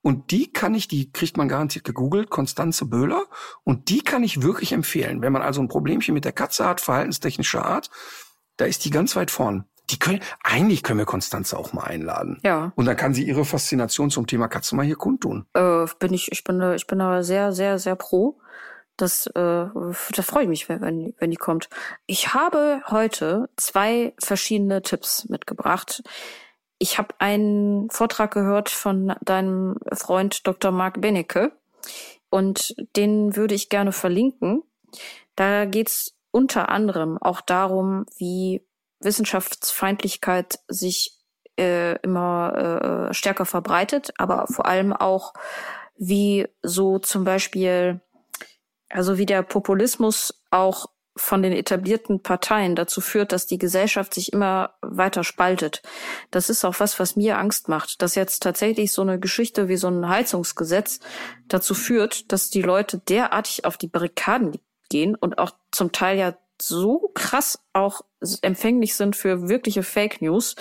[0.00, 3.26] Und die kann ich, die kriegt man garantiert gegoogelt, Konstanze Böhler.
[3.62, 5.22] Und die kann ich wirklich empfehlen.
[5.22, 7.90] Wenn man also ein Problemchen mit der Katze hat, verhaltenstechnischer Art,
[8.56, 9.66] da ist die ganz weit vorn.
[9.92, 12.40] Die können, eigentlich können wir Konstanze auch mal einladen.
[12.42, 12.72] Ja.
[12.76, 15.46] Und dann kann sie ihre Faszination zum Thema Katze mal hier kundtun.
[15.54, 18.38] Äh, bin ich, ich bin, da- ich bin aber sehr, sehr, sehr pro.
[18.96, 21.68] Das, äh, da freue ich mich, wenn, wenn, die kommt.
[22.06, 26.02] Ich habe heute zwei verschiedene Tipps mitgebracht.
[26.78, 30.72] Ich habe einen Vortrag gehört von deinem Freund Dr.
[30.72, 31.52] Mark Benecke
[32.28, 34.62] und den würde ich gerne verlinken.
[35.36, 38.62] Da geht's unter anderem auch darum, wie
[39.04, 41.18] Wissenschaftsfeindlichkeit sich
[41.58, 45.34] äh, immer äh, stärker verbreitet, aber vor allem auch,
[45.96, 48.00] wie so zum Beispiel,
[48.88, 54.32] also wie der Populismus auch von den etablierten Parteien dazu führt, dass die Gesellschaft sich
[54.32, 55.82] immer weiter spaltet.
[56.30, 59.76] Das ist auch was, was mir Angst macht, dass jetzt tatsächlich so eine Geschichte wie
[59.76, 61.00] so ein Heizungsgesetz
[61.48, 66.34] dazu führt, dass die Leute derartig auf die Barrikaden gehen und auch zum Teil ja
[66.68, 68.02] so krass auch
[68.42, 70.54] empfänglich sind für wirkliche Fake News.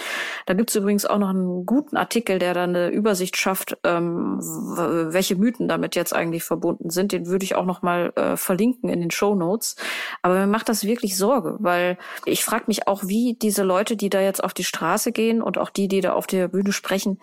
[0.46, 5.36] Da gibt's übrigens auch noch einen guten Artikel, der da eine Übersicht schafft, ähm, welche
[5.36, 7.12] Mythen damit jetzt eigentlich verbunden sind.
[7.12, 9.76] Den würde ich auch noch mal äh, verlinken in den Show Notes.
[10.22, 14.10] Aber mir macht das wirklich Sorge, weil ich frage mich auch, wie diese Leute, die
[14.10, 17.20] da jetzt auf die Straße gehen und auch die, die da auf der Bühne sprechen,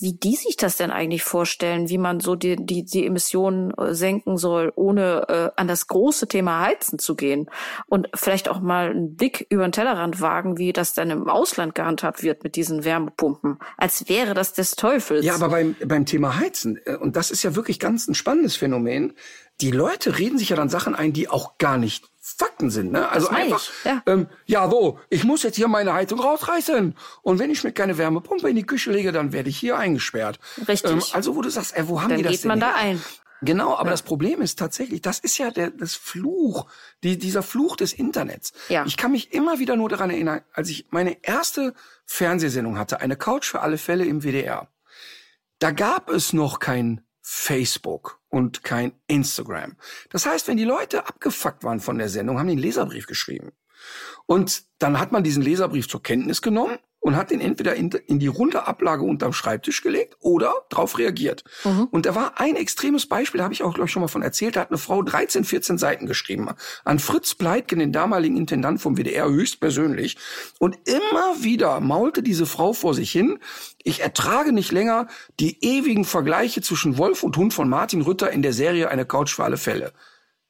[0.00, 3.94] wie die sich das denn eigentlich vorstellen, wie man so die, die, die Emissionen äh,
[3.94, 7.50] senken soll, ohne äh, an das große Thema Heizen zu gehen.
[7.86, 11.74] Und vielleicht auch mal einen Blick über den Tellerrand wagen, wie das dann im Ausland
[11.74, 13.58] gehandhabt wird mit diesen Wärmepumpen.
[13.76, 15.24] Als wäre das des Teufels.
[15.24, 18.56] Ja, aber beim, beim Thema Heizen, äh, und das ist ja wirklich ganz ein spannendes
[18.56, 19.14] Phänomen,
[19.60, 22.04] die Leute reden sich ja dann Sachen ein, die auch gar nicht
[22.36, 22.92] Fakten sind.
[22.92, 23.08] Ne?
[23.08, 24.02] Also einfach, ich, ja.
[24.06, 26.94] Ähm, ja so, ich muss jetzt hier meine Heizung rausreißen.
[27.22, 30.38] Und wenn ich mir keine Wärmepumpe in die Küche lege, dann werde ich hier eingesperrt.
[30.66, 30.90] Richtig.
[30.90, 32.76] Ähm, also wo du sagst, ey, wo haben Dann die das geht denn man da
[32.76, 32.76] her?
[32.76, 33.02] ein.
[33.40, 36.66] Genau, aber das Problem ist tatsächlich, das ist ja der, das Fluch,
[37.04, 38.52] die, dieser Fluch des Internets.
[38.68, 38.84] Ja.
[38.84, 41.72] Ich kann mich immer wieder nur daran erinnern, als ich meine erste
[42.04, 44.68] Fernsehsendung hatte, eine Couch für alle Fälle im WDR.
[45.60, 47.00] Da gab es noch kein
[47.30, 49.76] Facebook und kein Instagram.
[50.08, 53.52] Das heißt, wenn die Leute abgefuckt waren von der Sendung, haben die einen Leserbrief geschrieben.
[54.24, 56.78] Und dann hat man diesen Leserbrief zur Kenntnis genommen
[57.08, 61.42] und hat den entweder in, in die runde Ablage unterm Schreibtisch gelegt oder darauf reagiert.
[61.90, 64.20] Und da war ein extremes Beispiel, da habe ich auch, glaube ich, schon mal von
[64.20, 66.50] erzählt, da hat eine Frau 13, 14 Seiten geschrieben
[66.84, 70.18] an Fritz Pleitgen, den damaligen Intendant vom WDR, höchstpersönlich.
[70.58, 73.38] Und immer wieder maulte diese Frau vor sich hin,
[73.82, 75.06] ich ertrage nicht länger
[75.40, 79.34] die ewigen Vergleiche zwischen Wolf und Hund von Martin Rütter in der Serie Eine Couch
[79.34, 79.94] für alle Fälle.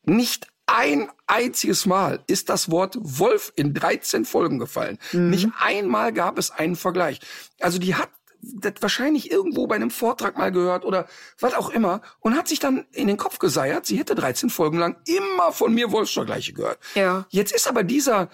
[0.03, 4.99] Nicht ein einziges Mal ist das Wort Wolf in 13 Folgen gefallen.
[5.13, 7.21] Nicht einmal gab es einen Vergleich.
[7.59, 8.11] Also die hat
[8.41, 11.09] das wahrscheinlich irgendwo bei einem Vortrag mal gehört oder
[11.41, 14.79] was auch immer und hat sich dann in den Kopf geseiert, sie hätte 13 Folgen
[14.79, 16.79] lang immer von mir Wolfsvergleiche gehört.
[16.95, 17.27] Ja.
[17.31, 18.29] Jetzt ist aber dieser,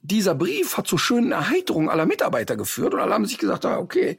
[0.00, 3.78] dieser Brief hat zu schönen Erheiterungen aller Mitarbeiter geführt und alle haben sich gesagt, ah,
[3.78, 4.16] okay,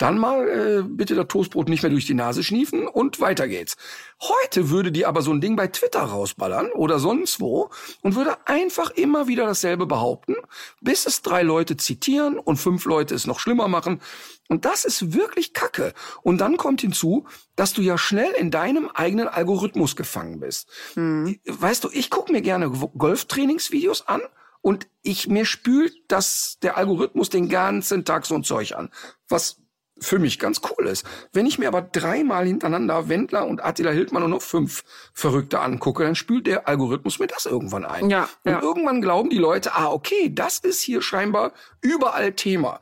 [0.00, 3.76] dann mal äh, bitte das Toastbrot nicht mehr durch die Nase schniefen und weiter geht's.
[4.20, 7.68] Heute würde die aber so ein Ding bei Twitter rausballern oder sonst wo
[8.00, 10.36] und würde einfach immer wieder dasselbe behaupten,
[10.80, 14.00] bis es drei Leute zitieren und fünf Leute es noch schlimmer machen.
[14.48, 15.92] Und das ist wirklich Kacke.
[16.22, 20.68] Und dann kommt hinzu, dass du ja schnell in deinem eigenen Algorithmus gefangen bist.
[20.96, 24.22] Weißt du, ich gucke mir gerne Golftrainingsvideos an
[24.62, 28.90] und ich mir spült das der Algorithmus den ganzen Tag so ein Zeug an,
[29.28, 29.60] was
[30.00, 31.06] für mich ganz cool ist.
[31.32, 36.04] Wenn ich mir aber dreimal hintereinander Wendler und Attila Hildmann und noch fünf Verrückte angucke,
[36.04, 38.10] dann spült der Algorithmus mir das irgendwann ein.
[38.10, 38.62] Ja, und ja.
[38.62, 42.80] irgendwann glauben die Leute, ah, okay, das ist hier scheinbar überall Thema.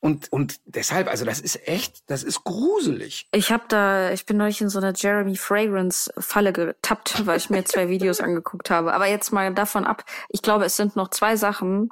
[0.00, 3.26] Und, und deshalb, also das ist echt, das ist gruselig.
[3.32, 7.50] Ich habe da, ich bin neulich in so einer Jeremy Fragrance Falle getappt, weil ich
[7.50, 8.92] mir zwei Videos angeguckt habe.
[8.92, 10.04] Aber jetzt mal davon ab.
[10.28, 11.90] Ich glaube, es sind noch zwei Sachen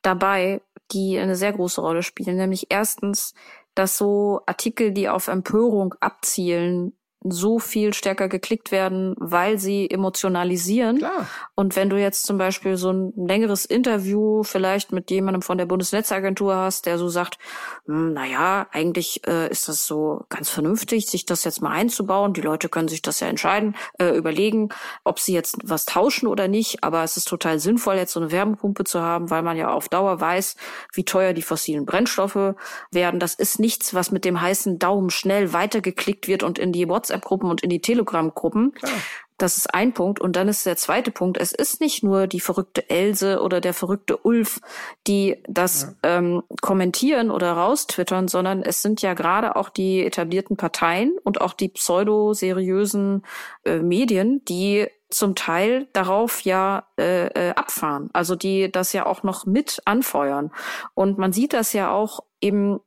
[0.00, 0.62] dabei,
[0.92, 2.36] die eine sehr große Rolle spielen.
[2.36, 3.34] Nämlich erstens,
[3.74, 10.98] dass so Artikel, die auf Empörung abzielen, so viel stärker geklickt werden, weil sie emotionalisieren.
[10.98, 11.26] Klar.
[11.54, 15.66] Und wenn du jetzt zum Beispiel so ein längeres Interview vielleicht mit jemandem von der
[15.66, 17.38] Bundesnetzagentur hast, der so sagt,
[17.86, 22.32] hm, na ja, eigentlich äh, ist das so ganz vernünftig, sich das jetzt mal einzubauen.
[22.32, 24.70] Die Leute können sich das ja entscheiden, äh, überlegen,
[25.04, 26.82] ob sie jetzt was tauschen oder nicht.
[26.82, 29.88] Aber es ist total sinnvoll, jetzt so eine Wärmepumpe zu haben, weil man ja auf
[29.88, 30.56] Dauer weiß,
[30.92, 32.54] wie teuer die fossilen Brennstoffe
[32.90, 33.20] werden.
[33.20, 37.50] Das ist nichts, was mit dem heißen Daumen schnell weitergeklickt wird und in die WhatsApp-Gruppen
[37.50, 38.72] und in die Telegram-Gruppen.
[39.38, 40.20] Das ist ein Punkt.
[40.20, 43.74] Und dann ist der zweite Punkt, es ist nicht nur die verrückte Else oder der
[43.74, 44.60] verrückte Ulf,
[45.06, 46.18] die das ja.
[46.18, 51.54] ähm, kommentieren oder raustwittern, sondern es sind ja gerade auch die etablierten Parteien und auch
[51.54, 53.24] die pseudo-seriösen
[53.64, 59.22] äh, Medien, die zum Teil darauf ja äh, äh, abfahren, also die das ja auch
[59.22, 60.52] noch mit anfeuern.
[60.94, 62.80] Und man sieht das ja auch eben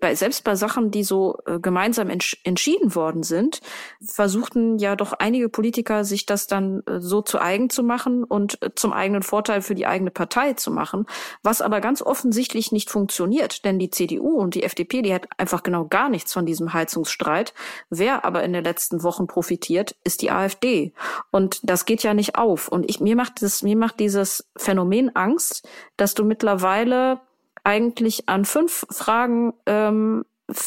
[0.00, 3.60] bei, selbst bei Sachen, die so äh, gemeinsam entsch entschieden worden sind,
[4.04, 8.60] versuchten ja doch einige Politiker, sich das dann äh, so zu eigen zu machen und
[8.62, 11.06] äh, zum eigenen Vorteil für die eigene Partei zu machen,
[11.42, 15.62] was aber ganz offensichtlich nicht funktioniert, denn die CDU und die FDP, die hat einfach
[15.62, 17.54] genau gar nichts von diesem Heizungsstreit.
[17.88, 20.92] Wer aber in den letzten Wochen profitiert, ist die AfD.
[21.30, 22.68] Und das geht ja nicht auf.
[22.68, 27.20] Und ich, mir macht das, mir macht dieses Phänomen Angst, dass du mittlerweile
[27.64, 30.24] eigentlich an fünf Fragen ähm,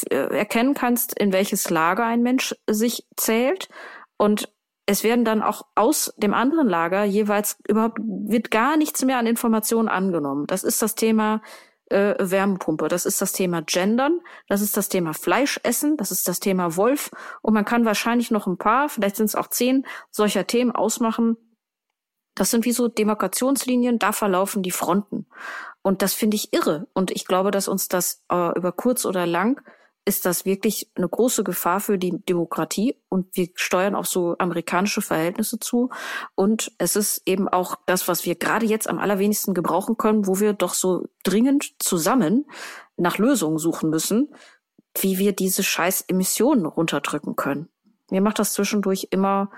[0.10, 3.70] äh, erkennen kannst, in welches Lager ein Mensch sich zählt.
[4.18, 4.50] Und
[4.86, 9.28] es werden dann auch aus dem anderen Lager jeweils überhaupt wird gar nichts mehr an
[9.28, 10.46] Informationen angenommen.
[10.48, 11.42] Das ist das Thema
[11.90, 16.40] äh, Wärmepumpe, das ist das Thema Gendern, das ist das Thema Fleischessen, das ist das
[16.40, 20.48] Thema Wolf und man kann wahrscheinlich noch ein paar, vielleicht sind es auch zehn solcher
[20.48, 21.38] Themen ausmachen.
[22.36, 25.28] Das sind wie so Demarkationslinien, da verlaufen die Fronten.
[25.84, 26.88] Und das finde ich irre.
[26.94, 29.62] Und ich glaube, dass uns das äh, über kurz oder lang
[30.06, 35.02] ist das wirklich eine große Gefahr für die Demokratie und wir steuern auch so amerikanische
[35.02, 35.92] Verhältnisse zu.
[36.36, 40.40] Und es ist eben auch das, was wir gerade jetzt am allerwenigsten gebrauchen können, wo
[40.40, 42.46] wir doch so dringend zusammen
[42.98, 44.34] nach Lösungen suchen müssen,
[45.00, 47.70] wie wir diese scheiß Emissionen runterdrücken können.
[48.12, 49.52] Mir macht das zwischendurch immer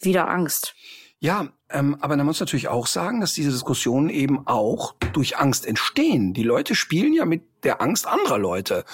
[0.00, 0.74] wieder Angst.
[1.22, 5.66] Ja, ähm, aber man muss natürlich auch sagen, dass diese Diskussionen eben auch durch Angst
[5.66, 6.34] entstehen.
[6.34, 8.84] Die Leute spielen ja mit der Angst anderer Leute.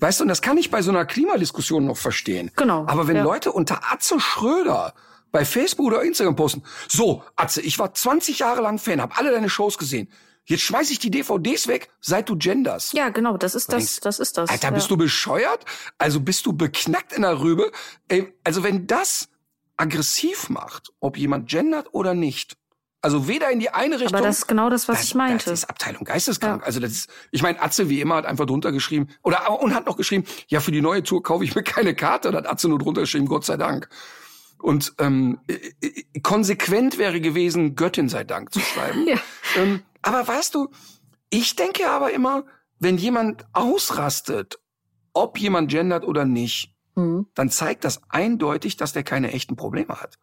[0.00, 2.50] Weißt du, und das kann ich bei so einer Klimadiskussion noch verstehen.
[2.56, 2.86] Genau.
[2.86, 3.22] Aber wenn ja.
[3.22, 4.94] Leute unter Atze Schröder
[5.30, 9.30] bei Facebook oder Instagram posten, so, Atze, ich war 20 Jahre lang Fan, habe alle
[9.30, 10.08] deine Shows gesehen.
[10.46, 12.92] Jetzt schmeiß ich die DVDs weg, seit du genders.
[12.92, 14.48] Ja, genau, das ist das, das ist das.
[14.48, 14.74] Alter, ja.
[14.74, 15.66] bist du bescheuert?
[15.98, 17.70] Also bist du beknackt in der Rübe?
[18.08, 19.28] Ey, also wenn das
[19.76, 22.56] aggressiv macht, ob jemand gendert oder nicht.
[23.04, 24.14] Also weder in die eine Richtung.
[24.14, 25.44] Aber das ist genau das, was das, ich meinte.
[25.44, 26.62] Das ist Abteilung Geisteskrank.
[26.62, 26.66] Ja.
[26.66, 29.84] Also das ist, ich meine, Atze wie immer hat einfach drunter geschrieben oder und hat
[29.84, 32.30] noch geschrieben, ja für die neue Tour kaufe ich mir keine Karte.
[32.30, 33.90] Da hat Atze nur drunter geschrieben, Gott sei Dank.
[34.58, 35.38] Und ähm,
[36.22, 39.06] konsequent wäre gewesen, Göttin sei Dank zu schreiben.
[39.06, 39.18] ja.
[39.56, 40.70] ähm, aber weißt du,
[41.28, 42.44] ich denke aber immer,
[42.78, 44.58] wenn jemand ausrastet,
[45.12, 47.26] ob jemand gendert oder nicht, mhm.
[47.34, 50.18] dann zeigt das eindeutig, dass der keine echten Probleme hat.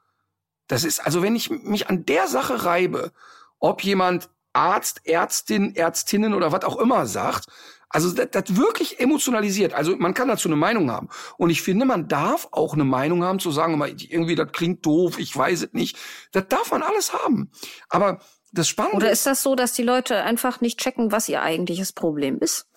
[0.67, 3.11] Das ist, also wenn ich mich an der Sache reibe,
[3.59, 7.47] ob jemand Arzt, Ärztin, Ärztinnen oder was auch immer sagt,
[7.93, 9.73] also das, das wirklich emotionalisiert.
[9.73, 11.09] Also man kann dazu eine Meinung haben.
[11.37, 15.19] Und ich finde, man darf auch eine Meinung haben, zu sagen, irgendwie, das klingt doof,
[15.19, 15.97] ich weiß es nicht.
[16.31, 17.51] Das darf man alles haben.
[17.89, 18.19] Aber
[18.51, 18.97] das Spannende.
[18.97, 22.67] Oder ist das so, dass die Leute einfach nicht checken, was ihr eigentliches Problem ist?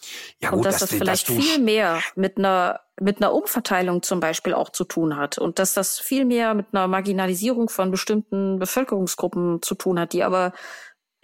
[0.40, 4.02] Ja, gut, und dass das, das vielleicht dass viel mehr mit einer mit einer Umverteilung
[4.02, 7.90] zum Beispiel auch zu tun hat und dass das viel mehr mit einer Marginalisierung von
[7.90, 10.52] bestimmten Bevölkerungsgruppen zu tun hat, die aber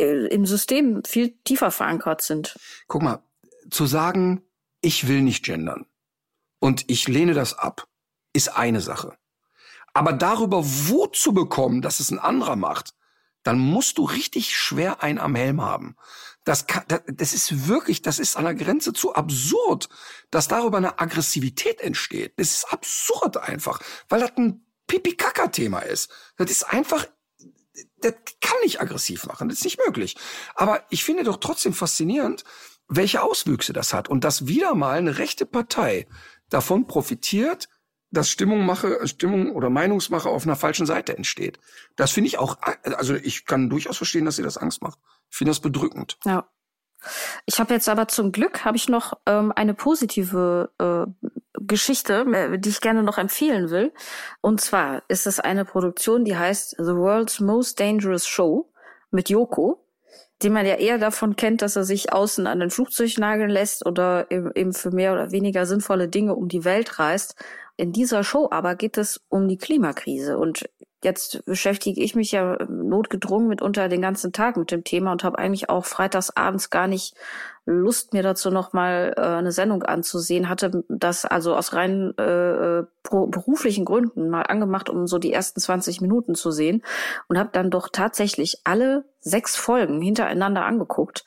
[0.00, 2.58] äh, im System viel tiefer verankert sind.
[2.88, 3.22] Guck mal,
[3.70, 4.42] zu sagen,
[4.80, 5.86] ich will nicht gendern
[6.58, 7.86] und ich lehne das ab,
[8.32, 9.16] ist eine Sache.
[9.92, 12.94] Aber darüber Wut zu bekommen, dass es ein anderer macht,
[13.42, 15.96] dann musst du richtig schwer ein am Helm haben.
[16.44, 19.88] Das, kann, das ist wirklich, das ist an der Grenze zu absurd,
[20.30, 22.34] dass darüber eine Aggressivität entsteht.
[22.38, 26.10] Das ist absurd einfach, weil das ein Pipi-Kaka-Thema ist.
[26.36, 27.06] Das ist einfach,
[27.98, 30.16] das kann nicht aggressiv machen, das ist nicht möglich.
[30.54, 32.44] Aber ich finde doch trotzdem faszinierend,
[32.88, 36.08] welche Auswüchse das hat und dass wieder mal eine rechte Partei
[36.48, 37.68] davon profitiert,
[38.10, 41.58] dass Stimmung mache, Stimmung oder Meinungsmache auf einer falschen Seite entsteht.
[41.96, 44.98] Das finde ich auch, also ich kann durchaus verstehen, dass sie das Angst macht.
[45.30, 46.18] Ich finde das bedrückend.
[46.24, 46.48] Ja.
[47.46, 52.58] Ich habe jetzt aber zum Glück habe ich noch ähm, eine positive äh, Geschichte, äh,
[52.58, 53.92] die ich gerne noch empfehlen will.
[54.42, 58.70] Und zwar ist es eine Produktion, die heißt The World's Most Dangerous Show
[59.10, 59.82] mit Yoko,
[60.42, 63.84] den man ja eher davon kennt, dass er sich außen an den Flugzeug nageln lässt
[63.84, 67.34] oder eben für mehr oder weniger sinnvolle Dinge um die Welt reist.
[67.76, 70.68] In dieser Show aber geht es um die Klimakrise und
[71.02, 75.38] jetzt beschäftige ich mich ja notgedrungen mitunter den ganzen Tag mit dem Thema und habe
[75.38, 77.14] eigentlich auch freitags abends gar nicht
[77.66, 80.48] Lust, mir dazu nochmal äh, eine Sendung anzusehen.
[80.48, 86.00] Hatte das also aus rein äh, beruflichen Gründen mal angemacht, um so die ersten 20
[86.00, 86.82] Minuten zu sehen
[87.28, 91.24] und habe dann doch tatsächlich alle sechs Folgen hintereinander angeguckt,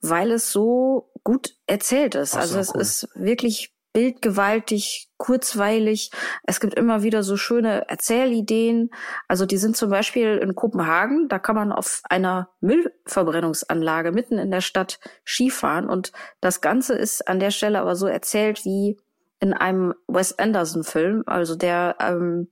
[0.00, 2.34] weil es so gut erzählt ist.
[2.34, 2.80] Ach, also es cool.
[2.80, 6.10] ist wirklich bildgewaltig, kurzweilig.
[6.42, 8.90] Es gibt immer wieder so schöne Erzählideen.
[9.26, 14.50] Also die sind zum Beispiel in Kopenhagen, da kann man auf einer Müllverbrennungsanlage mitten in
[14.50, 18.98] der Stadt Skifahren und das Ganze ist an der Stelle aber so erzählt wie
[19.40, 22.48] in einem Wes Anderson-Film, also der ähm,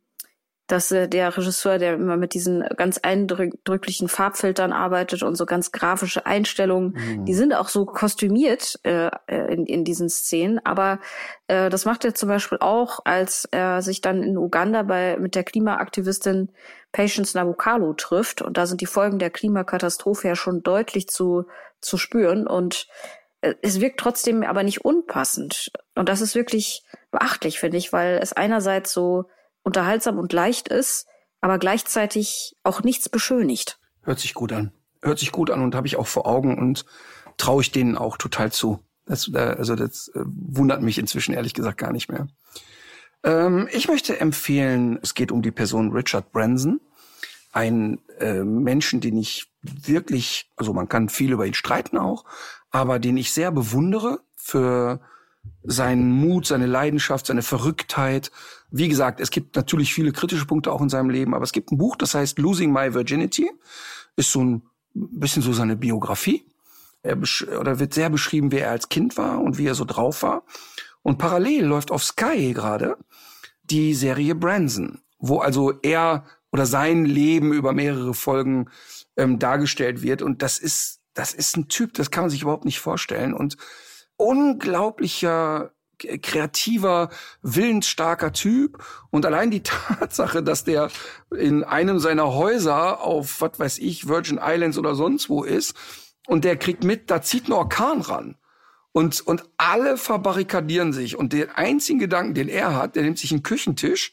[0.66, 5.72] dass äh, der Regisseur, der immer mit diesen ganz eindrücklichen Farbfiltern arbeitet und so ganz
[5.72, 7.24] grafische Einstellungen, mhm.
[7.26, 10.60] die sind auch so kostümiert äh, äh, in, in diesen Szenen.
[10.64, 11.00] Aber
[11.48, 15.34] äh, das macht er zum Beispiel auch, als er sich dann in Uganda bei mit
[15.34, 16.50] der Klimaaktivistin
[16.92, 18.40] Patience Nabukalo trifft.
[18.40, 21.44] Und da sind die Folgen der Klimakatastrophe ja schon deutlich zu,
[21.80, 22.46] zu spüren.
[22.46, 22.88] Und
[23.42, 25.70] äh, es wirkt trotzdem aber nicht unpassend.
[25.94, 29.26] Und das ist wirklich beachtlich, finde ich, weil es einerseits so
[29.64, 31.06] unterhaltsam und leicht ist,
[31.40, 33.80] aber gleichzeitig auch nichts beschönigt.
[34.02, 34.72] Hört sich gut an.
[35.02, 36.86] Hört sich gut an und habe ich auch vor Augen und
[37.36, 38.80] traue ich denen auch total zu.
[39.06, 42.28] Das, äh, also das äh, wundert mich inzwischen ehrlich gesagt gar nicht mehr.
[43.22, 46.80] Ähm, ich möchte empfehlen, es geht um die Person Richard Branson,
[47.52, 52.24] ein äh, Menschen, den ich wirklich, also man kann viel über ihn streiten auch,
[52.70, 55.00] aber den ich sehr bewundere für
[55.62, 58.30] seinen Mut, seine Leidenschaft, seine Verrücktheit.
[58.70, 61.72] Wie gesagt, es gibt natürlich viele kritische Punkte auch in seinem Leben, aber es gibt
[61.72, 63.51] ein Buch, das heißt Losing My Virginity.
[64.16, 64.62] Ist so ein
[64.95, 66.45] bisschen so seine Biografie.
[67.03, 67.18] Er
[67.59, 70.45] oder wird sehr beschrieben, wer er als Kind war und wie er so drauf war.
[71.03, 72.97] Und parallel läuft auf Sky gerade
[73.62, 78.70] die Serie Branson, wo also er oder sein Leben über mehrere Folgen
[79.16, 80.22] ähm, dargestellt wird.
[80.22, 83.34] Und das ist, das ist ein Typ, das kann man sich überhaupt nicht vorstellen.
[83.34, 83.57] Und
[84.16, 87.10] unglaublicher kreativer,
[87.42, 88.82] willensstarker Typ.
[89.10, 89.62] Und allein die
[89.98, 90.90] Tatsache, dass der
[91.36, 95.74] in einem seiner Häuser auf, was weiß ich, Virgin Islands oder sonst wo ist,
[96.26, 98.36] und der kriegt mit, da zieht ein Orkan ran.
[98.92, 101.16] Und, und alle verbarrikadieren sich.
[101.16, 104.12] Und den einzigen Gedanken, den er hat, der nimmt sich einen Küchentisch,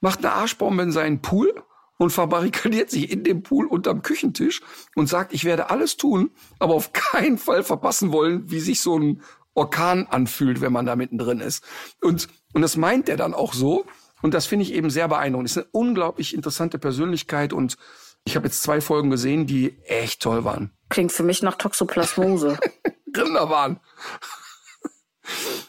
[0.00, 1.54] macht eine Arschbombe in seinen Pool
[1.98, 4.62] und verbarrikadiert sich in dem Pool unterm Küchentisch
[4.94, 8.98] und sagt, ich werde alles tun, aber auf keinen Fall verpassen wollen, wie sich so
[8.98, 9.22] ein
[9.54, 11.64] Orkan anfühlt, wenn man da mittendrin ist.
[12.02, 13.86] Und, und das meint er dann auch so.
[14.22, 15.50] Und das finde ich eben sehr beeindruckend.
[15.50, 17.76] Ist eine unglaublich interessante Persönlichkeit und
[18.24, 20.70] ich habe jetzt zwei Folgen gesehen, die echt toll waren.
[20.88, 22.58] Klingt für mich nach Toxoplasmose.
[23.16, 23.80] Rinderwahn.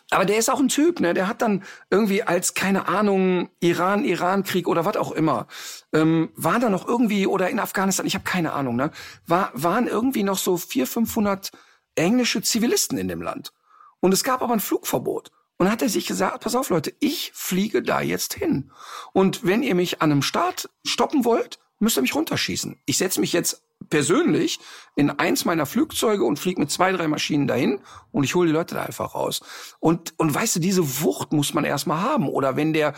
[0.10, 1.14] Aber der ist auch ein Typ, ne?
[1.14, 5.48] Der hat dann irgendwie als, keine Ahnung, Iran-Iran-Krieg oder was auch immer,
[5.94, 8.92] ähm, war da noch irgendwie, oder in Afghanistan, ich habe keine Ahnung, ne?
[9.26, 11.52] War, waren irgendwie noch so vier, 500
[11.96, 13.54] englische Zivilisten in dem Land.
[14.00, 15.32] Und es gab aber ein Flugverbot.
[15.58, 18.72] Und hat er sich gesagt, pass auf Leute, ich fliege da jetzt hin.
[19.14, 22.82] Und wenn ihr mich an einem Start stoppen wollt, müsst ihr mich runterschießen.
[22.86, 24.60] Ich setze mich jetzt persönlich
[24.96, 27.80] in eins meiner Flugzeuge und fliege mit zwei, drei Maschinen dahin
[28.12, 29.42] und ich hole die Leute da einfach raus.
[29.80, 32.30] Und, und weißt du, diese Wucht muss man erstmal haben.
[32.30, 32.94] Oder wenn der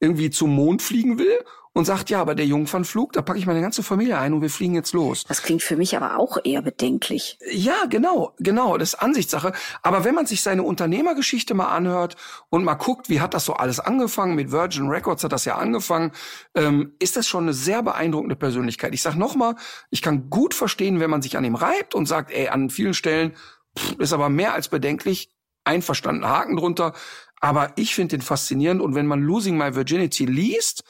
[0.00, 3.60] irgendwie zum Mond fliegen will und sagt, ja, aber der Jungfernflug, da packe ich meine
[3.60, 5.24] ganze Familie ein und wir fliegen jetzt los.
[5.28, 7.38] Das klingt für mich aber auch eher bedenklich.
[7.48, 9.52] Ja, genau, genau, das ist Ansichtssache.
[9.82, 12.16] Aber wenn man sich seine Unternehmergeschichte mal anhört
[12.48, 15.56] und mal guckt, wie hat das so alles angefangen, mit Virgin Records hat das ja
[15.56, 16.10] angefangen,
[16.54, 18.92] ähm, ist das schon eine sehr beeindruckende Persönlichkeit.
[18.92, 19.54] Ich sag nochmal,
[19.90, 22.94] ich kann gut verstehen, wenn man sich an ihm reibt und sagt, ey, an vielen
[22.94, 23.34] Stellen
[23.78, 25.30] pff, ist aber mehr als bedenklich,
[25.62, 26.94] einverstanden, Haken drunter.
[27.40, 30.84] Aber ich finde den faszinierend und wenn man Losing My Virginity liest,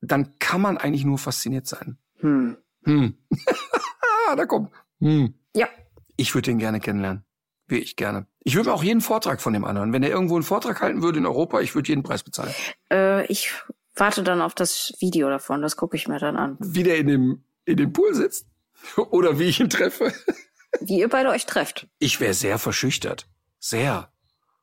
[0.00, 1.98] dann kann man eigentlich nur fasziniert sein.
[2.20, 2.56] Hm.
[2.84, 3.16] Hm.
[4.36, 4.70] da kommt.
[5.00, 5.34] Hm.
[5.54, 5.68] Ja.
[6.16, 7.24] Ich würde ihn gerne kennenlernen.
[7.68, 8.26] Will ich gerne.
[8.44, 9.92] Ich würde mir auch jeden Vortrag von dem anhören.
[9.92, 12.54] Wenn er irgendwo einen Vortrag halten würde in Europa, ich würde jeden Preis bezahlen.
[12.92, 13.52] Äh, ich
[13.96, 15.62] warte dann auf das Video davon.
[15.62, 16.56] Das gucke ich mir dann an.
[16.60, 18.46] Wie der in dem, in dem Pool sitzt?
[19.10, 20.12] Oder wie ich ihn treffe?
[20.80, 21.88] wie ihr beide euch trefft.
[21.98, 23.28] Ich wäre sehr verschüchtert.
[23.58, 24.12] Sehr.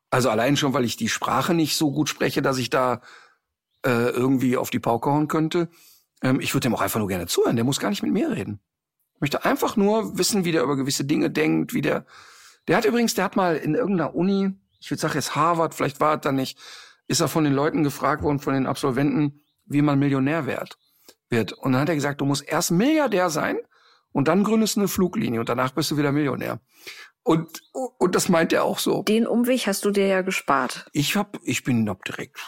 [0.09, 3.01] Also allein schon, weil ich die Sprache nicht so gut spreche, dass ich da
[3.85, 5.69] äh, irgendwie auf die Pauke hauen könnte.
[6.21, 7.55] Ähm, ich würde dem auch einfach nur gerne zuhören.
[7.55, 8.59] Der muss gar nicht mit mir reden.
[9.15, 12.05] Ich möchte einfach nur wissen, wie der über gewisse Dinge denkt, wie der.
[12.67, 15.99] Der hat übrigens, der hat mal in irgendeiner Uni, ich würde sagen jetzt Harvard, vielleicht
[15.99, 16.57] war es da nicht,
[17.07, 20.77] ist er von den Leuten gefragt worden, von den Absolventen, wie man Millionär wird.
[21.29, 21.53] wird.
[21.53, 23.57] Und dann hat er gesagt, du musst erst Milliardär sein
[24.11, 26.59] und dann gründest du eine Fluglinie und danach bist du wieder Millionär.
[27.23, 29.03] Und, und das meint er auch so.
[29.03, 30.87] Den Umweg hast du dir ja gespart.
[30.91, 32.39] Ich hab, ich bin ab direkt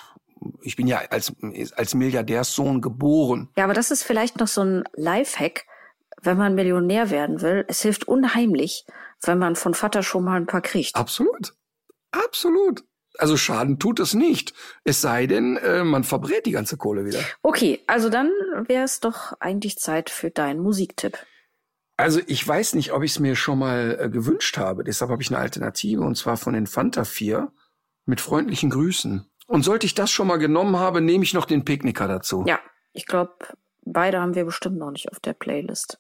[0.62, 1.34] ich bin ja als,
[1.76, 3.50] als Milliardärssohn geboren.
[3.58, 5.66] Ja, aber das ist vielleicht noch so ein Lifehack,
[6.22, 7.66] wenn man Millionär werden will.
[7.68, 8.86] Es hilft unheimlich,
[9.22, 10.96] wenn man von Vater schon mal ein paar kriegt.
[10.96, 11.54] Absolut.
[12.12, 12.84] Absolut.
[13.18, 14.54] Also Schaden tut es nicht.
[14.84, 17.20] Es sei denn, äh, man verbrät die ganze Kohle wieder.
[17.44, 18.30] Okay, also dann
[18.68, 21.18] wäre es doch eigentlich Zeit für deinen Musiktipp.
[21.98, 24.84] Also ich weiß nicht, ob ich es mir schon mal äh, gewünscht habe.
[24.84, 27.52] Deshalb habe ich eine Alternative und zwar von den Fanta 4
[28.06, 29.26] Mit freundlichen Grüßen.
[29.48, 32.44] Und sollte ich das schon mal genommen habe, nehme ich noch den Picknicker dazu.
[32.48, 32.60] Ja,
[32.94, 33.34] ich glaube,
[33.84, 36.00] beide haben wir bestimmt noch nicht auf der Playlist.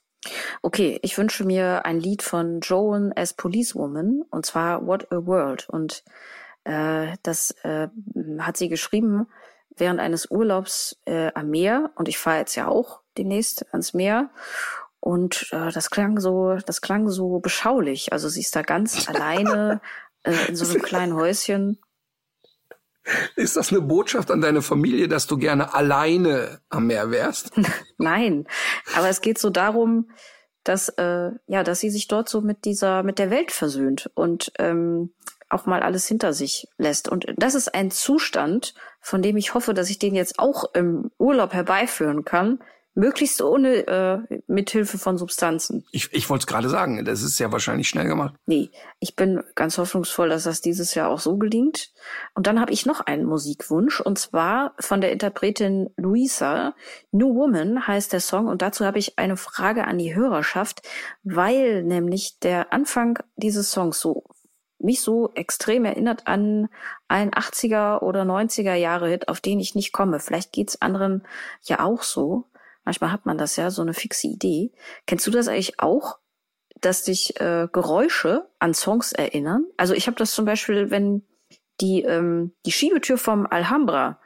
[0.61, 5.69] Okay, ich wünsche mir ein Lied von Joan as Policewoman und zwar What a World.
[5.69, 6.03] Und
[6.63, 7.87] äh, das äh,
[8.39, 9.27] hat sie geschrieben
[9.77, 11.91] während eines Urlaubs äh, am Meer.
[11.95, 14.29] Und ich fahre jetzt ja auch demnächst ans Meer.
[14.99, 18.11] Und äh, das klang so, das klang so beschaulich.
[18.11, 19.81] Also sie ist da ganz alleine
[20.23, 21.79] äh, in so einem kleinen Häuschen.
[23.35, 27.51] Ist das eine Botschaft an deine Familie, dass du gerne alleine am Meer wärst?
[27.97, 28.47] Nein,
[28.95, 30.09] aber es geht so darum,
[30.63, 34.51] dass äh, ja, dass sie sich dort so mit dieser mit der Welt versöhnt und
[34.57, 35.13] ähm,
[35.49, 37.07] auch mal alles hinter sich lässt.
[37.07, 41.11] Und das ist ein Zustand, von dem ich hoffe, dass ich den jetzt auch im
[41.19, 42.59] Urlaub herbeiführen kann,
[42.95, 45.85] Möglichst ohne äh, Mithilfe von Substanzen.
[45.91, 48.33] Ich, ich wollte es gerade sagen, das ist ja wahrscheinlich schnell gemacht.
[48.45, 51.91] Nee, ich bin ganz hoffnungsvoll, dass das dieses Jahr auch so gelingt.
[52.35, 56.73] Und dann habe ich noch einen Musikwunsch, und zwar von der Interpretin Luisa.
[57.11, 60.81] New Woman heißt der Song, und dazu habe ich eine Frage an die Hörerschaft,
[61.23, 64.23] weil nämlich der Anfang dieses Songs so
[64.79, 66.69] mich so extrem erinnert an
[67.07, 70.19] einen 80er oder 90er Jahre Hit, auf den ich nicht komme.
[70.19, 71.23] Vielleicht geht's anderen
[71.63, 72.45] ja auch so.
[72.85, 74.71] Manchmal hat man das ja, so eine fixe Idee.
[75.07, 76.19] Kennst du das eigentlich auch,
[76.81, 79.65] dass dich äh, Geräusche an Songs erinnern?
[79.77, 81.23] Also ich habe das zum Beispiel, wenn
[81.81, 84.19] die, ähm, die Schiebetür vom Alhambra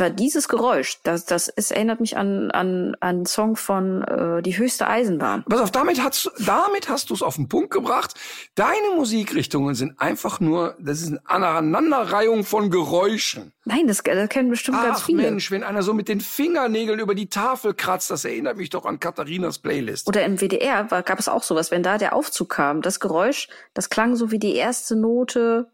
[0.00, 4.42] war dieses Geräusch, das, das es erinnert mich an an an einen Song von äh,
[4.42, 5.44] die höchste Eisenbahn.
[5.48, 8.14] Pass auf, damit hast damit hast du es auf den Punkt gebracht.
[8.54, 13.52] Deine Musikrichtungen sind einfach nur, das ist eine Aneinanderreihung von Geräuschen.
[13.64, 15.22] Nein, das, das kennen bestimmt Ach, ganz viele.
[15.22, 18.84] Mensch, wenn einer so mit den Fingernägeln über die Tafel kratzt, das erinnert mich doch
[18.84, 20.06] an Katharinas Playlist.
[20.08, 23.48] Oder im WDR war, gab es auch sowas, wenn da der Aufzug kam, das Geräusch,
[23.74, 25.68] das klang so wie die erste Note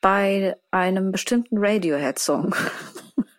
[0.00, 2.54] bei einem bestimmten Radiohead-Song.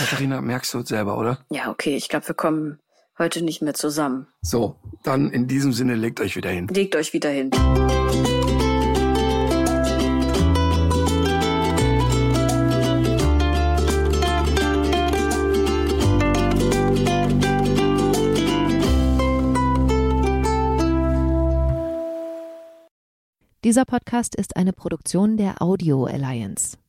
[0.00, 1.44] Katharina, merkst du es selber, oder?
[1.50, 2.78] Ja, okay, ich glaube, wir kommen
[3.18, 4.28] heute nicht mehr zusammen.
[4.40, 6.68] So, dann in diesem Sinne legt euch wieder hin.
[6.68, 7.50] Legt euch wieder hin.
[23.62, 26.79] Dieser Podcast ist eine Produktion der Audio Alliance.